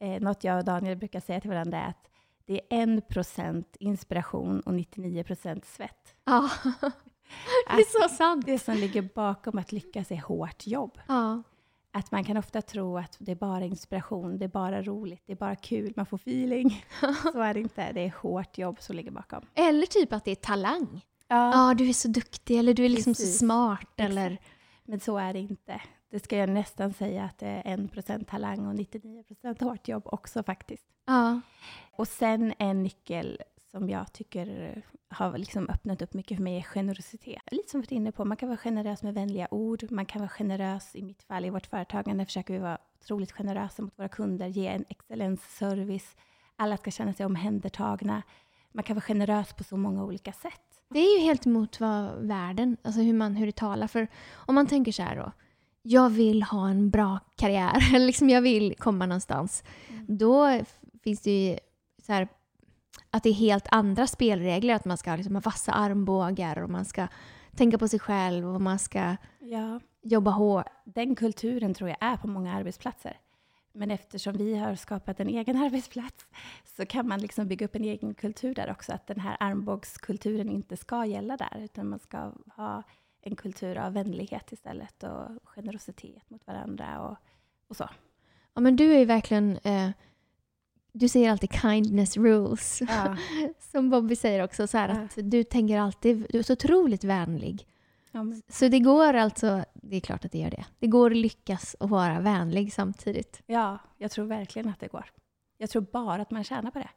Eh, 0.00 0.20
något 0.22 0.44
jag 0.44 0.58
och 0.58 0.64
Daniel 0.64 0.96
brukar 0.96 1.20
säga 1.20 1.40
till 1.40 1.50
varandra 1.50 1.78
är 1.78 1.88
att 1.88 2.10
det 2.44 2.54
är 2.54 2.82
en 2.82 3.02
procent 3.02 3.76
inspiration 3.80 4.60
och 4.60 4.74
99 4.74 5.24
procent 5.24 5.64
svett. 5.64 6.14
Ja, 6.24 6.50
det 7.66 7.82
är 7.82 8.08
så 8.08 8.14
sant. 8.14 8.46
Det 8.46 8.58
som 8.58 8.74
ligger 8.74 9.02
bakom 9.14 9.58
att 9.58 9.72
lyckas 9.72 10.10
är 10.10 10.16
hårt 10.16 10.66
jobb. 10.66 10.98
Ja, 11.08 11.42
Att 11.98 12.12
man 12.12 12.24
kan 12.24 12.36
ofta 12.36 12.62
tro 12.62 12.98
att 12.98 13.16
det 13.18 13.32
är 13.32 13.36
bara 13.36 13.64
inspiration, 13.64 14.38
det 14.38 14.44
är 14.44 14.48
bara 14.48 14.82
roligt, 14.82 15.22
det 15.26 15.32
är 15.32 15.36
bara 15.36 15.56
kul, 15.56 15.92
man 15.96 16.06
får 16.06 16.16
feeling. 16.16 16.84
Så 17.32 17.40
är 17.40 17.54
det 17.54 17.60
inte, 17.60 17.92
det 17.92 18.00
är 18.00 18.14
hårt 18.22 18.58
jobb 18.58 18.80
som 18.80 18.96
ligger 18.96 19.10
bakom. 19.10 19.46
eller 19.54 19.86
typ 19.86 20.12
att 20.12 20.24
det 20.24 20.30
är 20.30 20.34
talang. 20.34 21.04
Ja, 21.28 21.68
Ja, 21.68 21.74
du 21.74 21.88
är 21.88 21.92
så 21.92 22.08
duktig 22.08 22.58
eller 22.58 22.74
du 22.74 22.84
är 22.84 22.88
liksom 22.88 23.14
Precis. 23.14 23.32
så 23.32 23.38
smart 23.38 23.92
eller... 23.96 24.38
men 24.84 25.00
så 25.00 25.18
är 25.18 25.32
det 25.32 25.38
inte. 25.38 25.80
Det 26.10 26.20
ska 26.24 26.36
jag 26.36 26.48
nästan 26.48 26.92
säga 26.92 27.24
att 27.24 27.38
det 27.38 27.46
är 27.46 27.62
en 27.64 27.88
procent 27.88 28.28
talang 28.28 28.66
och 28.66 28.74
99 28.74 29.22
procent 29.22 29.60
hårt 29.60 29.88
jobb 29.88 30.02
också 30.06 30.42
faktiskt. 30.42 30.84
Ja, 31.06 31.40
Och 31.96 32.08
sen 32.08 32.54
en 32.58 32.82
nyckel 32.82 33.38
som 33.70 33.88
jag 33.90 34.12
tycker 34.12 34.82
har 35.08 35.38
liksom 35.38 35.68
öppnat 35.70 36.02
upp 36.02 36.14
mycket 36.14 36.36
för 36.36 36.44
mig 36.44 36.56
är 36.58 36.62
generositet. 36.62 37.42
Lite 37.50 37.70
som 37.70 37.80
vi 37.80 37.86
var 37.90 37.96
inne 37.96 38.12
på, 38.12 38.24
man 38.24 38.36
kan 38.36 38.48
vara 38.48 38.58
generös 38.58 39.02
med 39.02 39.14
vänliga 39.14 39.48
ord, 39.50 39.90
man 39.90 40.06
kan 40.06 40.20
vara 40.20 40.28
generös, 40.28 40.96
i 40.96 41.02
mitt 41.02 41.22
fall 41.22 41.44
i 41.44 41.50
vårt 41.50 41.66
företagande 41.66 42.24
försöker 42.26 42.54
vi 42.54 42.60
vara 42.60 42.78
otroligt 43.00 43.32
generösa 43.32 43.82
mot 43.82 43.98
våra 43.98 44.08
kunder, 44.08 44.46
ge 44.46 44.66
en 44.66 44.84
excellensservice, 44.88 46.16
alla 46.56 46.76
ska 46.76 46.90
känna 46.90 47.12
sig 47.12 47.26
omhändertagna. 47.26 48.22
Man 48.72 48.84
kan 48.84 48.96
vara 48.96 49.00
generös 49.02 49.52
på 49.52 49.64
så 49.64 49.76
många 49.76 50.04
olika 50.04 50.32
sätt. 50.32 50.60
det 50.90 50.98
är 50.98 51.18
ju 51.18 51.24
helt 51.24 51.46
emot 51.46 51.80
vad 51.80 52.12
världen, 52.26 52.76
alltså 52.82 53.00
hur, 53.00 53.12
man, 53.12 53.34
hur 53.36 53.46
det 53.46 53.56
talar. 53.56 53.86
För 53.86 54.08
om 54.34 54.54
man 54.54 54.66
tänker 54.66 54.92
så 54.92 55.02
här 55.02 55.16
då, 55.16 55.32
jag 55.82 56.10
vill 56.10 56.42
ha 56.42 56.68
en 56.68 56.90
bra 56.90 57.18
karriär, 57.36 57.88
eller 57.94 58.06
liksom 58.06 58.28
jag 58.30 58.42
vill 58.42 58.74
komma 58.78 59.06
någonstans. 59.06 59.64
Då 60.08 60.44
f- 60.46 60.78
finns 61.04 61.20
det 61.20 61.30
ju 61.50 61.58
så 62.02 62.12
här 62.12 62.28
att 63.10 63.22
det 63.22 63.28
är 63.28 63.32
helt 63.34 63.66
andra 63.70 64.06
spelregler, 64.06 64.74
att 64.74 64.84
man 64.84 64.96
ska 64.98 65.16
liksom 65.16 65.34
ha 65.34 65.40
vassa 65.42 65.72
armbågar 65.72 66.58
och 66.62 66.70
man 66.70 66.84
ska 66.84 67.08
tänka 67.56 67.78
på 67.78 67.88
sig 67.88 67.98
själv 67.98 68.54
och 68.54 68.60
man 68.60 68.78
ska 68.78 69.16
Ja. 69.38 69.80
jobba 70.02 70.30
hårt. 70.30 70.66
Den 70.84 71.14
kulturen 71.14 71.74
tror 71.74 71.88
jag 71.90 71.98
är 72.00 72.16
på 72.16 72.28
många 72.28 72.54
arbetsplatser. 72.54 73.16
Men 73.72 73.90
eftersom 73.90 74.36
vi 74.36 74.56
har 74.56 74.74
skapat 74.74 75.20
en 75.20 75.28
egen 75.28 75.56
arbetsplats 75.62 76.26
så 76.76 76.86
kan 76.86 77.08
man 77.08 77.20
liksom 77.20 77.48
bygga 77.48 77.66
upp 77.66 77.74
en 77.74 77.84
egen 77.84 78.14
kultur 78.14 78.54
där 78.54 78.70
också. 78.70 78.92
Att 78.92 79.06
den 79.06 79.20
här 79.20 79.36
armbågskulturen 79.40 80.48
inte 80.48 80.76
ska 80.76 81.04
gälla 81.04 81.36
där, 81.36 81.58
utan 81.64 81.88
man 81.88 81.98
ska 81.98 82.32
ha 82.56 82.82
en 83.22 83.36
kultur 83.36 83.78
av 83.78 83.92
vänlighet 83.92 84.52
istället 84.52 85.02
och 85.02 85.28
generositet 85.44 86.30
mot 86.30 86.46
varandra 86.46 87.00
och, 87.00 87.16
och 87.68 87.76
så. 87.76 87.88
Ja, 88.54 88.60
men 88.60 88.76
du 88.76 88.92
är 88.94 88.98
ju 88.98 89.04
verkligen, 89.04 89.56
eh, 89.56 89.90
du 90.98 91.08
säger 91.08 91.30
alltid 91.30 91.52
kindness 91.52 92.16
rules. 92.16 92.80
Ja, 92.88 93.16
Som 93.72 93.90
Bobby 93.90 94.16
säger 94.16 94.44
också, 94.44 94.66
så 94.66 94.78
här 94.78 94.88
Ja. 94.88 94.94
att 94.94 95.30
du 95.30 95.44
tänker 95.44 95.78
alltid, 95.78 96.26
du 96.30 96.38
är 96.38 96.42
så 96.42 96.52
otroligt 96.52 97.04
vänlig. 97.04 97.66
ja, 98.12 98.24
Så 98.48 98.68
det 98.68 98.78
går 98.80 99.14
alltså, 99.14 99.64
det 99.74 99.96
är 99.96 100.00
klart 100.00 100.24
att 100.24 100.32
det 100.32 100.38
gör 100.38 100.50
det. 100.50 100.64
Det 100.78 100.86
går 100.86 101.10
att 101.10 101.16
lyckas 101.16 101.74
och 101.80 101.88
vara 101.90 102.20
vänlig 102.20 102.72
samtidigt. 102.72 103.42
ja, 103.46 103.78
jag 103.98 104.10
tror 104.10 104.24
verkligen 104.26 104.68
att 104.68 104.80
det 104.80 104.88
går. 104.88 105.10
Jag 105.60 105.70
tror 105.70 105.82
bara 105.92 106.22
att 106.22 106.30
man 106.30 106.44
tjänar 106.44 106.70
på 106.70 106.78
det. 106.78 106.90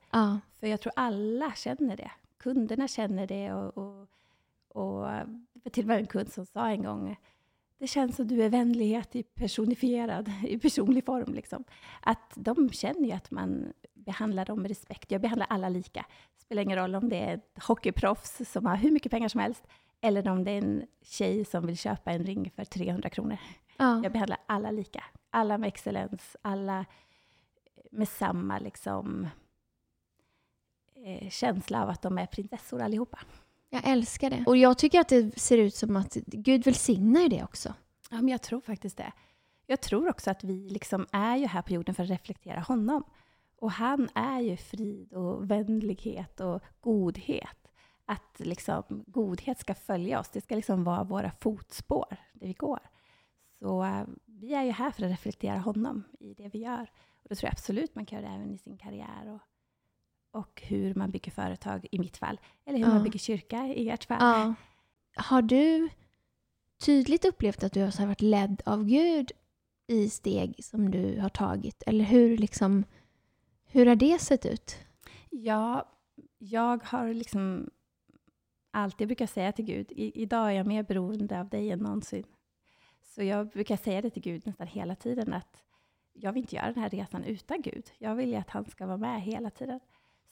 För 0.59 0.67
jag 0.67 0.81
tror 0.81 0.93
alla 0.95 1.53
känner 1.55 1.97
det. 1.97 2.11
Kunderna 2.39 2.87
känner 2.87 3.27
det 3.27 3.53
och, 3.53 3.77
och, 3.77 4.07
och 4.69 5.07
till 5.71 5.83
och 5.83 5.87
med 5.87 5.97
en 5.97 6.05
kund 6.07 6.31
som 6.31 6.45
sa 6.45 6.67
en 6.69 6.83
gång 6.83 7.15
det 7.81 7.87
känns 7.87 8.15
som 8.15 8.27
du 8.27 8.43
är 8.43 8.49
vänlighet 8.49 9.15
i 9.15 9.23
personifierad, 9.23 10.31
i 10.47 10.59
personlig 10.59 11.05
form. 11.05 11.33
Liksom. 11.33 11.63
Att 12.01 12.33
de 12.35 12.69
känner 12.69 13.07
ju 13.07 13.11
att 13.11 13.31
man 13.31 13.73
behandlar 13.93 14.45
dem 14.45 14.61
med 14.61 14.69
respekt. 14.69 15.11
Jag 15.11 15.21
behandlar 15.21 15.47
alla 15.49 15.69
lika. 15.69 16.05
Det 16.35 16.41
spelar 16.41 16.61
ingen 16.61 16.77
roll 16.77 16.95
om 16.95 17.09
det 17.09 17.19
är 17.19 17.33
ett 17.33 17.63
hockeyproffs 17.63 18.51
som 18.51 18.65
har 18.65 18.75
hur 18.75 18.91
mycket 18.91 19.11
pengar 19.11 19.27
som 19.27 19.41
helst 19.41 19.63
eller 20.01 20.27
om 20.27 20.43
det 20.43 20.51
är 20.51 20.57
en 20.57 20.85
tjej 21.01 21.45
som 21.45 21.67
vill 21.67 21.77
köpa 21.77 22.11
en 22.11 22.25
ring 22.25 22.51
för 22.55 22.65
300 22.65 23.09
kronor. 23.09 23.37
ja. 23.77 23.99
Jag 24.03 24.11
behandlar 24.11 24.39
alla 24.45 24.71
lika. 24.71 25.03
Alla 25.29 25.57
med 25.57 25.67
excellens, 25.67 26.37
alla 26.41 26.85
med 27.91 28.07
samma 28.07 28.59
liksom, 28.59 29.27
eh, 31.05 31.29
känsla 31.29 31.83
av 31.83 31.89
att 31.89 32.01
de 32.01 32.17
är 32.17 32.25
prinsessor 32.25 32.81
allihopa. 32.81 33.19
Jag 33.73 33.87
älskar 33.87 34.29
det. 34.29 34.43
Och 34.47 34.57
jag 34.57 34.77
tycker 34.77 34.99
att 34.99 35.09
det 35.09 35.39
ser 35.39 35.57
ut 35.57 35.75
som 35.75 35.95
att 35.95 36.13
Gud 36.25 36.65
välsignar 36.65 37.21
ju 37.21 37.27
det 37.27 37.43
också. 37.43 37.73
Ja, 38.09 38.15
men 38.15 38.27
jag 38.27 38.41
tror 38.41 38.61
faktiskt 38.61 38.97
det. 38.97 39.13
Jag 39.65 39.81
tror 39.81 40.09
också 40.09 40.31
att 40.31 40.43
vi 40.43 40.69
liksom 40.69 41.05
är 41.11 41.37
ju 41.37 41.47
här 41.47 41.61
på 41.61 41.73
jorden 41.73 41.95
för 41.95 42.03
att 42.03 42.09
reflektera 42.09 42.59
honom. 42.59 43.03
Och 43.57 43.71
han 43.71 44.09
är 44.15 44.39
ju 44.39 44.57
frid 44.57 45.13
och 45.13 45.51
vänlighet 45.51 46.39
och 46.39 46.61
godhet. 46.81 47.71
Att 48.05 48.39
liksom 48.39 48.83
godhet 49.07 49.59
ska 49.59 49.75
följa 49.75 50.19
oss. 50.19 50.29
Det 50.29 50.41
ska 50.41 50.55
liksom 50.55 50.83
vara 50.83 51.03
våra 51.03 51.31
fotspår 51.31 52.17
där 52.33 52.47
vi 52.47 52.53
går. 52.53 52.79
Så 53.59 53.83
uh, 53.83 54.03
vi 54.25 54.53
är 54.53 54.63
ju 54.63 54.71
här 54.71 54.91
för 54.91 55.03
att 55.03 55.11
reflektera 55.11 55.57
honom 55.57 56.03
i 56.19 56.33
det 56.33 56.49
vi 56.53 56.59
gör. 56.59 56.91
Och 57.23 57.29
det 57.29 57.35
tror 57.35 57.47
jag 57.47 57.53
absolut 57.53 57.95
man 57.95 58.05
kan 58.05 58.21
göra 58.21 58.33
även 58.33 58.51
i 58.51 58.57
sin 58.57 58.77
karriär. 58.77 59.27
Och, 59.27 59.41
och 60.31 60.61
hur 60.65 60.95
man 60.95 61.11
bygger 61.11 61.31
företag 61.31 61.87
i 61.91 61.99
mitt 61.99 62.17
fall. 62.17 62.39
Eller 62.65 62.77
hur 62.77 62.85
ja. 62.85 62.93
man 62.93 63.03
bygger 63.03 63.19
kyrka 63.19 63.67
i 63.67 63.89
ert 63.89 64.03
fall. 64.03 64.17
Ja. 64.19 64.53
Har 65.15 65.41
du 65.41 65.89
tydligt 66.85 67.25
upplevt 67.25 67.63
att 67.63 67.73
du 67.73 67.81
har 67.81 68.05
varit 68.05 68.21
ledd 68.21 68.61
av 68.65 68.85
Gud 68.85 69.31
i 69.87 70.09
steg 70.09 70.63
som 70.63 70.91
du 70.91 71.19
har 71.19 71.29
tagit? 71.29 71.83
Eller 71.85 72.03
hur, 72.03 72.37
liksom, 72.37 72.83
hur 73.65 73.85
har 73.85 73.95
det 73.95 74.21
sett 74.21 74.45
ut? 74.45 74.77
Ja, 75.29 75.89
jag 76.37 76.83
har 76.83 77.13
liksom 77.13 77.69
alltid, 78.71 79.01
jag 79.01 79.07
brukar 79.07 79.27
säga 79.27 79.51
till 79.51 79.65
Gud, 79.65 79.91
i, 79.91 80.21
idag 80.21 80.47
är 80.47 80.51
jag 80.51 80.67
mer 80.67 80.83
beroende 80.83 81.39
av 81.39 81.49
dig 81.49 81.71
än 81.71 81.79
någonsin. 81.79 82.23
Så 83.03 83.23
jag 83.23 83.49
brukar 83.49 83.77
säga 83.77 84.01
det 84.01 84.09
till 84.09 84.21
Gud 84.21 84.47
nästan 84.47 84.67
hela 84.67 84.95
tiden, 84.95 85.33
att 85.33 85.63
jag 86.13 86.33
vill 86.33 86.43
inte 86.43 86.55
göra 86.55 86.65
den 86.65 86.81
här 86.83 86.89
resan 86.89 87.23
utan 87.23 87.61
Gud. 87.61 87.91
Jag 87.97 88.15
vill 88.15 88.29
ju 88.29 88.35
att 88.35 88.49
han 88.49 88.65
ska 88.65 88.85
vara 88.85 88.97
med 88.97 89.21
hela 89.21 89.49
tiden. 89.49 89.79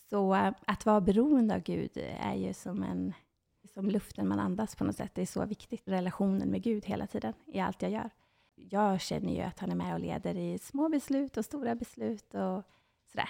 Så 0.10 0.36
eh, 0.36 0.54
att 0.66 0.86
vara 0.86 1.02
beroende 1.02 1.56
av 1.56 1.62
Gud 1.62 1.92
är 2.20 2.36
ju 2.36 2.54
som, 2.54 2.84
en, 2.84 3.14
som 3.74 3.90
luften 3.90 4.28
man 4.28 4.40
andas 4.40 4.76
på 4.76 4.84
något 4.84 4.96
sätt. 4.96 5.12
Det 5.16 5.22
är 5.22 5.26
så 5.26 5.46
viktigt, 5.46 5.88
relationen 5.88 6.50
med 6.50 6.64
Gud 6.64 6.86
hela 6.86 7.08
tiden, 7.08 7.34
i 7.46 7.60
allt 7.60 7.82
jag 7.82 7.92
gör. 7.92 8.10
Jag 8.56 9.02
känner 9.02 9.34
ju 9.36 9.42
att 9.42 9.60
han 9.60 9.72
är 9.72 9.76
med 9.76 9.94
och 9.94 10.00
leder 10.00 10.38
i 10.38 10.58
små 10.58 10.90
beslut 10.90 11.38
och 11.38 11.46
stora 11.46 11.76
beslut 11.76 12.34
och 12.34 12.64
sådär. 13.12 13.30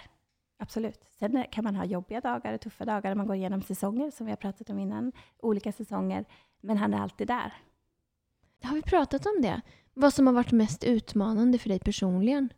Absolut. 0.58 1.06
Sen 1.20 1.46
kan 1.52 1.63
man 1.63 1.76
ha 1.76 1.86
jobbiga 1.86 2.22
dagar 2.22 2.54
och 2.54 2.62
tuffa 2.62 2.86
dagar 2.86 3.10
när 3.10 3.15
man 3.15 3.28
går 3.28 3.36
igenom 3.36 3.62
säsonger, 3.62 4.12
som 4.12 4.26
vi 4.26 4.32
har 4.32 4.38
pratat 4.38 4.70
om 4.70 4.80
innan. 4.80 5.12
Olika 5.39 5.72
säsonger. 5.72 6.26
Men 6.62 6.78
han 6.78 6.94
är 6.94 6.98
alltid 6.98 7.28
där. 7.28 7.54
Har 8.63 8.76
vi 8.76 8.82
pratat 8.82 9.26
om 9.26 9.42
det? 9.42 9.62
Vad 9.94 10.13
som 10.13 10.28
har 10.28 10.34
varit 10.34 10.52
mest 10.52 10.84
utmanande 10.84 11.58
för 11.58 11.70
dig 11.70 11.80
personligen? 11.80 12.50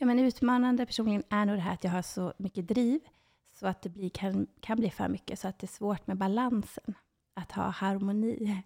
Ja, 0.00 0.06
men 0.06 0.18
utmanande 0.18 0.86
personligen 0.86 1.22
är 1.28 1.46
nog 1.46 1.56
det 1.56 1.60
här 1.60 1.72
att 1.72 1.84
jag 1.84 1.90
har 1.90 2.02
så 2.02 2.32
mycket 2.36 2.68
driv, 2.68 3.00
så 3.54 3.66
att 3.66 3.82
det 3.82 3.88
blir, 3.88 4.10
kan, 4.10 4.46
kan 4.60 4.76
bli 4.76 4.90
för 4.90 5.08
mycket, 5.08 5.38
så 5.38 5.48
att 5.48 5.58
det 5.58 5.64
är 5.64 5.68
svårt 5.68 6.06
med 6.06 6.16
balansen. 6.16 6.94
Att 7.34 7.52
ha 7.52 7.62
harmoni. 7.62 8.62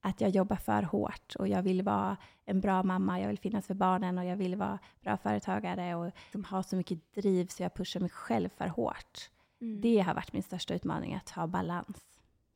Att 0.00 0.20
jag 0.20 0.30
jobbar 0.30 0.56
för 0.56 0.82
hårt 0.82 1.34
och 1.38 1.48
jag 1.48 1.62
vill 1.62 1.82
vara 1.82 2.16
en 2.44 2.60
bra 2.60 2.82
mamma, 2.82 3.20
jag 3.20 3.28
vill 3.28 3.38
finnas 3.38 3.66
för 3.66 3.74
barnen 3.74 4.18
och 4.18 4.24
jag 4.24 4.36
vill 4.36 4.56
vara 4.56 4.78
bra 5.00 5.16
företagare 5.16 5.94
och 5.94 6.12
som 6.32 6.44
har 6.44 6.62
så 6.62 6.76
mycket 6.76 7.12
driv 7.14 7.46
så 7.46 7.62
jag 7.62 7.74
pushar 7.74 8.00
mig 8.00 8.10
själv 8.10 8.48
för 8.48 8.66
hårt. 8.66 9.30
Mm. 9.60 9.80
Det 9.80 10.00
har 10.00 10.14
varit 10.14 10.32
min 10.32 10.42
största 10.42 10.74
utmaning, 10.74 11.14
att 11.14 11.30
ha 11.30 11.46
balans. 11.46 12.04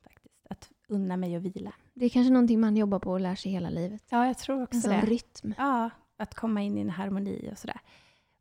faktiskt. 0.04 0.46
Att 0.50 0.70
unna 0.88 1.16
mig 1.16 1.36
och 1.36 1.44
vila. 1.44 1.72
Det 1.94 2.04
är 2.04 2.08
kanske 2.08 2.32
någonting 2.32 2.60
man 2.60 2.76
jobbar 2.76 2.98
på 2.98 3.10
och 3.10 3.20
lär 3.20 3.34
sig 3.34 3.52
hela 3.52 3.70
livet. 3.70 4.02
Ja, 4.08 4.26
jag 4.26 4.38
tror 4.38 4.62
också 4.62 4.90
en 4.90 5.00
det. 5.00 5.06
rytm. 5.06 5.54
Ja, 5.58 5.90
att 6.16 6.34
komma 6.34 6.62
in 6.62 6.78
i 6.78 6.80
en 6.80 6.90
harmoni 6.90 7.48
och 7.52 7.58
sådär. 7.58 7.80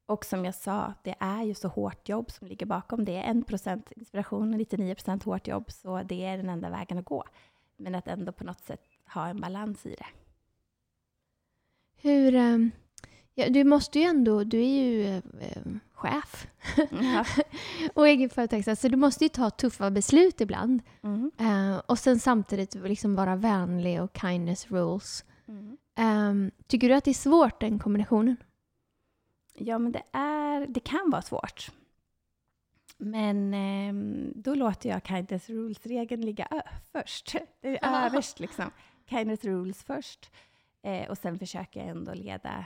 Och 0.05 0.25
som 0.25 0.45
jag 0.45 0.55
sa, 0.55 0.93
det 1.03 1.15
är 1.19 1.43
ju 1.43 1.53
så 1.53 1.67
hårt 1.67 2.09
jobb 2.09 2.31
som 2.31 2.47
ligger 2.47 2.65
bakom. 2.65 3.05
Det 3.05 3.17
är 3.17 3.33
1% 3.33 3.83
inspiration 3.95 4.53
och 4.53 4.59
99% 4.59 5.25
hårt 5.25 5.47
jobb, 5.47 5.71
så 5.71 6.03
det 6.03 6.25
är 6.25 6.37
den 6.37 6.49
enda 6.49 6.69
vägen 6.69 6.97
att 6.97 7.05
gå. 7.05 7.23
Men 7.77 7.95
att 7.95 8.07
ändå 8.07 8.31
på 8.31 8.43
något 8.43 8.61
sätt 8.61 8.81
ha 9.13 9.27
en 9.27 9.41
balans 9.41 9.85
i 9.85 9.89
det. 9.89 10.05
Hur... 12.01 12.35
Um, 12.35 12.71
ja, 13.33 13.49
du 13.49 13.63
måste 13.63 13.99
ju 13.99 14.05
ändå... 14.05 14.43
Du 14.43 14.59
är 14.59 14.83
ju 14.83 15.21
um, 15.65 15.79
chef 15.93 16.47
ja. 17.01 17.25
och 17.93 18.07
egenföretagare, 18.07 18.75
så 18.75 18.87
du 18.87 18.97
måste 18.97 19.25
ju 19.25 19.29
ta 19.29 19.49
tuffa 19.49 19.91
beslut 19.91 20.41
ibland. 20.41 20.81
Mm. 21.03 21.31
Uh, 21.41 21.81
och 21.85 21.99
sen 21.99 22.19
samtidigt 22.19 22.75
liksom 22.75 23.15
vara 23.15 23.35
vänlig 23.35 24.01
och 24.01 24.17
kindness 24.21 24.71
rules. 24.71 25.25
Mm. 25.47 25.77
Um, 25.99 26.51
tycker 26.67 26.89
du 26.89 26.95
att 26.95 27.03
det 27.03 27.11
är 27.11 27.13
svårt, 27.13 27.59
den 27.59 27.79
kombinationen? 27.79 28.35
Ja, 29.53 29.77
men 29.77 29.91
det, 29.91 30.03
är, 30.11 30.67
det 30.67 30.79
kan 30.79 31.09
vara 31.09 31.21
svårt. 31.21 31.71
Men 32.97 33.53
eh, 33.53 33.93
då 34.35 34.55
låter 34.55 34.89
jag 34.89 35.07
kindness 35.07 35.49
rules-regeln 35.49 36.21
ligga 36.21 36.47
först. 36.91 37.35
Det 37.61 37.77
är 37.83 38.05
överst 38.05 38.39
liksom. 38.39 38.71
Kindness 39.09 39.43
rules 39.45 39.83
först. 39.83 40.31
Eh, 40.81 41.09
och 41.09 41.17
sen 41.17 41.39
försöker 41.39 41.79
jag 41.79 41.89
ändå 41.89 42.13
leda 42.13 42.65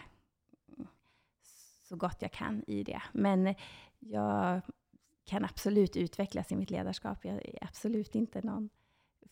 så 1.83 1.95
gott 1.95 2.21
jag 2.21 2.31
kan 2.31 2.63
i 2.67 2.83
det. 2.83 3.01
Men 3.11 3.55
jag 3.99 4.61
kan 5.25 5.45
absolut 5.45 5.95
utvecklas 5.95 6.51
i 6.51 6.55
mitt 6.55 6.69
ledarskap. 6.69 7.25
Jag 7.25 7.35
är 7.35 7.57
absolut 7.61 8.15
inte 8.15 8.41
någon 8.41 8.69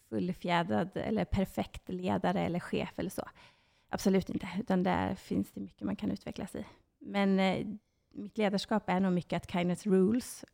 fullfjädrad 0.09 0.89
eller 0.93 1.25
perfekt 1.25 1.89
ledare 1.89 2.41
eller 2.41 2.59
chef 2.59 2.99
eller 2.99 3.09
så. 3.09 3.29
Absolut 3.89 4.29
inte, 4.29 4.49
utan 4.59 4.83
där 4.83 5.15
finns 5.15 5.51
det 5.51 5.61
mycket 5.61 5.81
man 5.81 5.95
kan 5.95 6.11
utvecklas 6.11 6.55
i. 6.55 6.65
Men 7.05 7.39
eh, 7.39 7.67
mitt 8.13 8.37
ledarskap 8.37 8.89
är 8.89 8.99
nog 8.99 9.13
mycket 9.13 9.37
att 9.37 9.51
kindness 9.51 9.85
rules, 9.85 10.45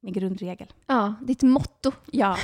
min 0.00 0.12
grundregel. 0.12 0.72
Ja, 0.86 1.14
ditt 1.22 1.42
motto. 1.42 1.92
Ja. 2.12 2.36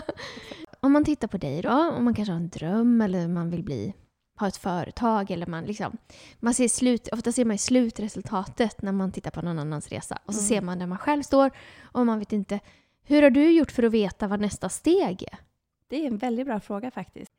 Om 0.80 0.92
man 0.92 1.04
tittar 1.04 1.28
på 1.28 1.36
dig 1.36 1.62
då, 1.62 1.90
om 1.90 2.04
man 2.04 2.14
kanske 2.14 2.32
har 2.32 2.40
en 2.40 2.48
dröm 2.48 3.00
eller 3.00 3.28
man 3.28 3.50
vill 3.50 3.62
bli 3.62 3.94
ha 4.38 4.48
ett 4.48 4.56
företag 4.56 5.30
eller 5.30 5.46
man 5.46 5.64
liksom... 5.64 5.96
Man 6.40 6.54
ser 6.54 6.68
slut, 6.68 7.08
ofta 7.12 7.32
ser 7.32 7.44
man 7.44 7.58
slutresultatet 7.58 8.82
när 8.82 8.92
man 8.92 9.12
tittar 9.12 9.30
på 9.30 9.42
någon 9.42 9.58
annans 9.58 9.88
resa. 9.88 10.18
Och 10.24 10.34
så 10.34 10.40
mm. 10.40 10.48
ser 10.48 10.60
man 10.60 10.78
där 10.78 10.86
man 10.86 10.98
själv 10.98 11.22
står 11.22 11.50
och 11.82 12.06
man 12.06 12.18
vet 12.18 12.32
inte. 12.32 12.60
Hur 13.02 13.22
har 13.22 13.30
du 13.30 13.50
gjort 13.50 13.70
för 13.70 13.82
att 13.82 13.92
veta 13.92 14.28
vad 14.28 14.40
nästa 14.40 14.68
steg 14.68 15.22
är? 15.22 15.38
Det 15.88 15.96
är 15.96 16.06
en 16.06 16.18
väldigt 16.18 16.46
bra 16.46 16.60
fråga 16.60 16.90
faktiskt. 16.90 17.32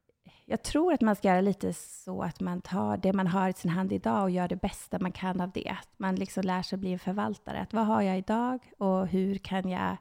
Jag 0.45 0.63
tror 0.63 0.93
att 0.93 1.01
man 1.01 1.15
ska 1.15 1.27
göra 1.27 1.41
lite 1.41 1.73
så 1.73 2.21
att 2.23 2.39
man 2.39 2.61
tar 2.61 2.97
det 2.97 3.13
man 3.13 3.27
har 3.27 3.49
i 3.49 3.53
sin 3.53 3.71
hand 3.71 3.93
idag 3.93 4.23
och 4.23 4.31
gör 4.31 4.47
det 4.47 4.61
bästa 4.61 4.99
man 4.99 5.11
kan 5.11 5.41
av 5.41 5.51
det. 5.51 5.69
Att 5.69 5.99
man 5.99 6.15
liksom 6.15 6.43
lär 6.43 6.61
sig 6.61 6.77
bli 6.77 6.93
en 6.93 6.99
förvaltare. 6.99 7.59
Att 7.59 7.73
vad 7.73 7.85
har 7.85 8.01
jag 8.01 8.17
idag 8.17 8.59
och 8.77 9.07
hur 9.07 9.37
kan 9.37 9.69
jag 9.69 9.97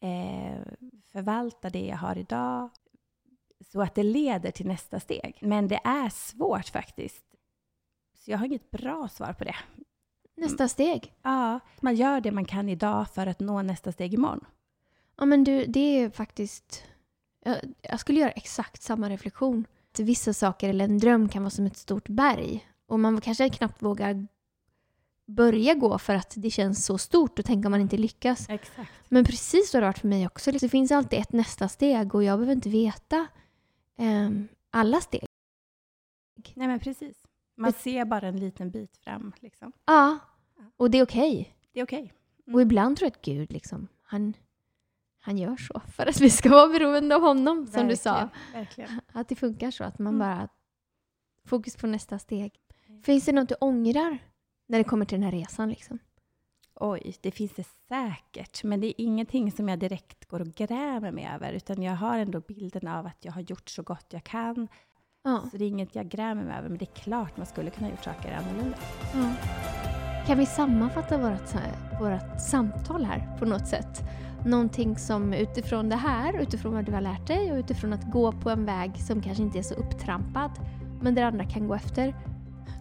eh, 0.00 0.60
förvalta 1.12 1.70
det 1.70 1.86
jag 1.86 1.96
har 1.96 2.18
idag 2.18 2.70
så 3.72 3.82
att 3.82 3.94
det 3.94 4.02
leder 4.02 4.50
till 4.50 4.66
nästa 4.66 5.00
steg. 5.00 5.38
Men 5.40 5.68
det 5.68 5.80
är 5.84 6.08
svårt 6.08 6.68
faktiskt. 6.68 7.24
Så 8.14 8.30
jag 8.30 8.38
har 8.38 8.46
inget 8.46 8.70
bra 8.70 9.08
svar 9.08 9.32
på 9.32 9.44
det. 9.44 9.56
Nästa 10.36 10.68
steg? 10.68 11.14
Ja, 11.22 11.60
man 11.80 11.94
gör 11.94 12.20
det 12.20 12.30
man 12.30 12.44
kan 12.44 12.68
idag 12.68 13.10
för 13.10 13.26
att 13.26 13.40
nå 13.40 13.62
nästa 13.62 13.92
steg 13.92 14.14
imorgon. 14.14 14.44
Ja, 15.16 15.24
men 15.24 15.44
du, 15.44 15.66
det 15.66 15.80
är 15.80 16.10
faktiskt... 16.10 16.84
Jag, 17.44 17.58
jag 17.82 18.00
skulle 18.00 18.20
göra 18.20 18.30
exakt 18.30 18.82
samma 18.82 19.10
reflektion. 19.10 19.66
Att 19.92 20.00
vissa 20.00 20.32
saker 20.32 20.68
eller 20.68 20.84
en 20.84 20.98
dröm 20.98 21.28
kan 21.28 21.42
vara 21.42 21.50
som 21.50 21.66
ett 21.66 21.76
stort 21.76 22.08
berg. 22.08 22.68
Och 22.86 23.00
man 23.00 23.20
kanske 23.20 23.48
knappt 23.48 23.82
vågar 23.82 24.26
börja 25.26 25.74
gå 25.74 25.98
för 25.98 26.14
att 26.14 26.34
det 26.36 26.50
känns 26.50 26.86
så 26.86 26.98
stort 26.98 27.38
och 27.38 27.44
tänka 27.44 27.68
om 27.68 27.70
man 27.70 27.80
inte 27.80 27.96
lyckas. 27.96 28.48
Exakt. 28.48 28.90
Men 29.08 29.24
precis 29.24 29.70
så 29.70 29.76
har 29.76 29.82
det 29.82 29.86
varit 29.86 29.98
för 29.98 30.08
mig 30.08 30.26
också. 30.26 30.52
Det 30.52 30.68
finns 30.68 30.92
alltid 30.92 31.18
ett 31.18 31.32
nästa 31.32 31.68
steg 31.68 32.14
och 32.14 32.24
jag 32.24 32.38
behöver 32.38 32.54
inte 32.54 32.68
veta 32.68 33.26
eh, 33.98 34.30
alla 34.70 35.00
steg. 35.00 35.26
Nej 36.54 36.68
men 36.68 36.80
precis. 36.80 37.16
Man 37.56 37.72
ser 37.72 38.04
bara 38.04 38.28
en 38.28 38.40
liten 38.40 38.70
bit 38.70 38.96
fram. 38.96 39.32
Liksom. 39.40 39.72
Ja, 39.84 40.18
och 40.76 40.90
det 40.90 40.98
är 40.98 41.02
okej. 41.02 41.32
Okay. 41.32 41.52
Det 41.72 41.80
är 41.80 41.84
okej. 41.84 42.02
Okay. 42.02 42.12
Mm. 42.46 42.54
Och 42.54 42.62
ibland 42.62 42.96
tror 42.96 43.06
jag 43.06 43.12
att 43.16 43.24
Gud 43.24 43.52
liksom, 43.52 43.88
han, 44.02 44.34
han 45.24 45.38
gör 45.38 45.56
så 45.56 45.80
för 45.80 46.06
att 46.06 46.20
vi 46.20 46.30
ska 46.30 46.50
vara 46.50 46.68
beroende 46.68 47.16
av 47.16 47.22
honom, 47.22 47.64
verkligen, 47.64 47.80
som 47.80 47.88
du 47.88 47.96
sa. 47.96 48.28
Verkligen. 48.52 49.00
Att 49.12 49.28
det 49.28 49.36
funkar 49.36 49.70
så, 49.70 49.84
att 49.84 49.98
man 49.98 50.14
mm. 50.14 50.18
bara 50.18 50.48
fokus 51.48 51.76
på 51.76 51.86
nästa 51.86 52.18
steg. 52.18 52.52
Mm. 52.88 53.02
Finns 53.02 53.24
det 53.24 53.32
något 53.32 53.48
du 53.48 53.54
ångrar 53.60 54.18
när 54.68 54.78
det 54.78 54.84
kommer 54.84 55.04
till 55.04 55.20
den 55.20 55.24
här 55.24 55.38
resan? 55.38 55.68
Liksom? 55.68 55.98
Oj, 56.74 57.14
det 57.20 57.30
finns 57.30 57.52
det 57.52 57.66
säkert, 57.88 58.64
men 58.64 58.80
det 58.80 58.86
är 58.86 58.94
ingenting 59.04 59.52
som 59.52 59.68
jag 59.68 59.78
direkt 59.78 60.28
går 60.28 60.40
och 60.40 60.54
grämer 60.54 61.10
mig 61.10 61.30
över, 61.34 61.52
utan 61.52 61.82
jag 61.82 61.92
har 61.92 62.18
ändå 62.18 62.40
bilden 62.40 62.88
av 62.88 63.06
att 63.06 63.24
jag 63.24 63.32
har 63.32 63.40
gjort 63.40 63.70
så 63.70 63.82
gott 63.82 64.06
jag 64.08 64.24
kan. 64.24 64.68
Ja. 65.24 65.48
Så 65.50 65.56
det 65.56 65.64
är 65.64 65.68
inget 65.68 65.94
jag 65.94 66.08
grämer 66.08 66.44
mig 66.44 66.58
över, 66.58 66.68
men 66.68 66.78
det 66.78 66.84
är 66.84 66.94
klart 66.94 67.36
man 67.36 67.46
skulle 67.46 67.70
kunna 67.70 67.90
gjort 67.90 68.04
saker 68.04 68.32
annorlunda. 68.32 68.76
Ja. 69.14 69.34
Kan 70.26 70.38
vi 70.38 70.46
sammanfatta 70.46 71.18
vårt, 71.18 71.54
vårt 72.00 72.40
samtal 72.40 73.04
här 73.04 73.38
på 73.38 73.44
något 73.44 73.68
sätt? 73.68 74.02
Någonting 74.46 74.98
som 74.98 75.32
utifrån 75.32 75.88
det 75.88 75.96
här, 75.96 76.40
utifrån 76.40 76.74
vad 76.74 76.84
du 76.84 76.92
har 76.92 77.00
lärt 77.00 77.26
dig 77.26 77.52
och 77.52 77.58
utifrån 77.58 77.92
att 77.92 78.10
gå 78.12 78.32
på 78.32 78.50
en 78.50 78.64
väg 78.64 78.90
som 78.96 79.22
kanske 79.22 79.42
inte 79.42 79.58
är 79.58 79.62
så 79.62 79.74
upptrampad, 79.74 80.50
men 81.00 81.14
där 81.14 81.22
andra 81.22 81.44
kan 81.44 81.68
gå 81.68 81.74
efter. 81.74 82.14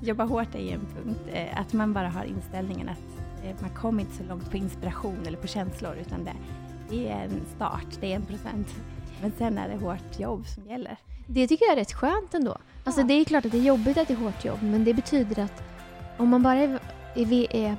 Jobba 0.01 0.23
hårt 0.23 0.55
är 0.55 0.73
en 0.73 0.87
punkt, 0.95 1.19
eh, 1.33 1.59
att 1.61 1.73
man 1.73 1.93
bara 1.93 2.09
har 2.09 2.23
inställningen 2.23 2.89
att 2.89 3.21
Eh, 3.43 3.55
man 3.59 3.69
kommer 3.69 4.01
inte 4.01 4.15
så 4.17 4.23
långt 4.23 4.51
på 4.51 4.57
inspiration 4.57 5.17
eller 5.27 5.37
på 5.37 5.47
känslor, 5.47 5.95
utan 6.01 6.23
det, 6.23 6.33
det 6.89 7.09
är 7.09 7.23
en 7.23 7.45
start, 7.55 7.87
det 8.01 8.11
är 8.11 8.15
en 8.15 8.25
procent. 8.25 8.67
Men 9.21 9.31
sen 9.37 9.57
är 9.57 9.69
det 9.69 9.77
hårt 9.85 10.19
jobb 10.19 10.47
som 10.47 10.67
gäller. 10.67 10.97
Det 11.27 11.47
tycker 11.47 11.65
jag 11.65 11.73
är 11.73 11.77
rätt 11.77 11.93
skönt 11.93 12.33
ändå. 12.33 12.57
Alltså 12.83 13.01
Ja. 13.01 13.07
det 13.07 13.13
är 13.13 13.25
klart 13.25 13.45
att 13.45 13.51
det 13.51 13.57
är 13.57 13.63
jobbigt 13.63 13.97
att 13.97 14.07
det 14.07 14.13
är 14.13 14.17
hårt 14.17 14.45
jobb 14.45 14.59
men 14.61 14.83
det 14.83 14.93
betyder 14.93 15.43
att 15.43 15.63
om 16.17 16.29
man 16.29 16.43
bara 16.43 16.59
är, 16.59 16.79
är, 17.15 17.55
är, 17.55 17.75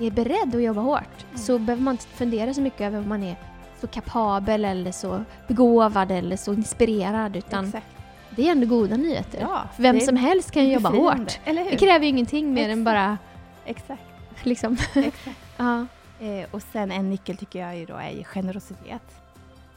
är 0.00 0.10
beredd 0.10 0.54
att 0.54 0.62
jobba 0.62 0.80
hårt 0.80 1.24
Mm. 1.28 1.38
så 1.38 1.58
behöver 1.58 1.82
man 1.82 1.94
inte 1.94 2.06
fundera 2.06 2.54
så 2.54 2.60
mycket 2.60 2.80
över 2.80 2.98
om 2.98 3.08
man 3.08 3.22
är 3.22 3.36
så 3.80 3.86
kapabel 3.86 4.64
eller 4.64 4.92
så 4.92 5.24
begåvad 5.48 6.10
eller 6.10 6.36
så 6.36 6.52
inspirerad 6.52 7.36
utan 7.36 7.64
Exakt. 7.64 7.86
det 8.30 8.48
är 8.48 8.52
ändå 8.52 8.66
goda 8.66 8.96
nyheter. 8.96 9.40
Ja, 9.40 9.62
Vem 9.76 10.00
som 10.00 10.16
helst 10.16 10.50
kan 10.50 10.68
jobba 10.68 10.90
befriande, 10.90 11.32
hårt. 11.54 11.70
Det 11.70 11.76
kräver 11.76 12.04
ju 12.04 12.08
ingenting 12.10 12.54
mer 12.54 12.68
än 12.68 12.70
Exakt. 12.70 12.84
bara 12.84 13.18
Exakt. 13.64 14.02
liksom... 14.42 14.76
Exakt. 14.94 15.38
ja. 15.56 15.86
Eh, 16.20 16.46
och 16.50 16.62
sen 16.62 16.92
en 16.92 17.10
nyckel 17.10 17.36
tycker 17.36 17.58
jag 17.58 17.76
ju 17.78 17.84
då 17.86 17.94
är 17.94 18.10
ju 18.10 18.24
generositet. 18.24 19.02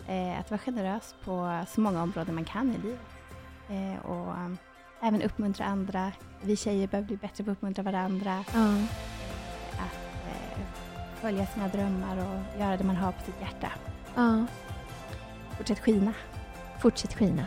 Eh, 0.07 0.39
att 0.39 0.51
vara 0.51 0.59
generös 0.59 1.15
på 1.25 1.63
så 1.69 1.81
många 1.81 2.03
områden 2.03 2.35
man 2.35 2.45
kan 2.45 2.71
i 2.71 2.77
livet. 2.83 2.99
Eh, 3.69 4.05
och 4.11 4.33
även 5.01 5.21
uppmuntra 5.21 5.65
andra. 5.65 6.11
Vi 6.41 6.55
tjejer 6.55 6.87
behöver 6.87 7.07
bli 7.07 7.17
bättre 7.17 7.43
på 7.43 7.51
att 7.51 7.57
uppmuntra 7.57 7.83
varandra. 7.83 8.43
ja. 8.53 8.73
Följa 11.21 11.45
sina 11.45 11.67
drömmar 11.67 12.17
och 12.17 12.59
göra 12.61 12.77
det 12.77 12.83
man 12.83 12.95
har 12.95 13.11
på 13.11 13.21
sitt 13.25 13.41
hjärta. 13.41 13.71
ja. 14.15 14.45
Fortsätt 15.57 15.79
skina. 15.79 16.13
Fortsätt 16.81 17.13
skina. 17.13 17.45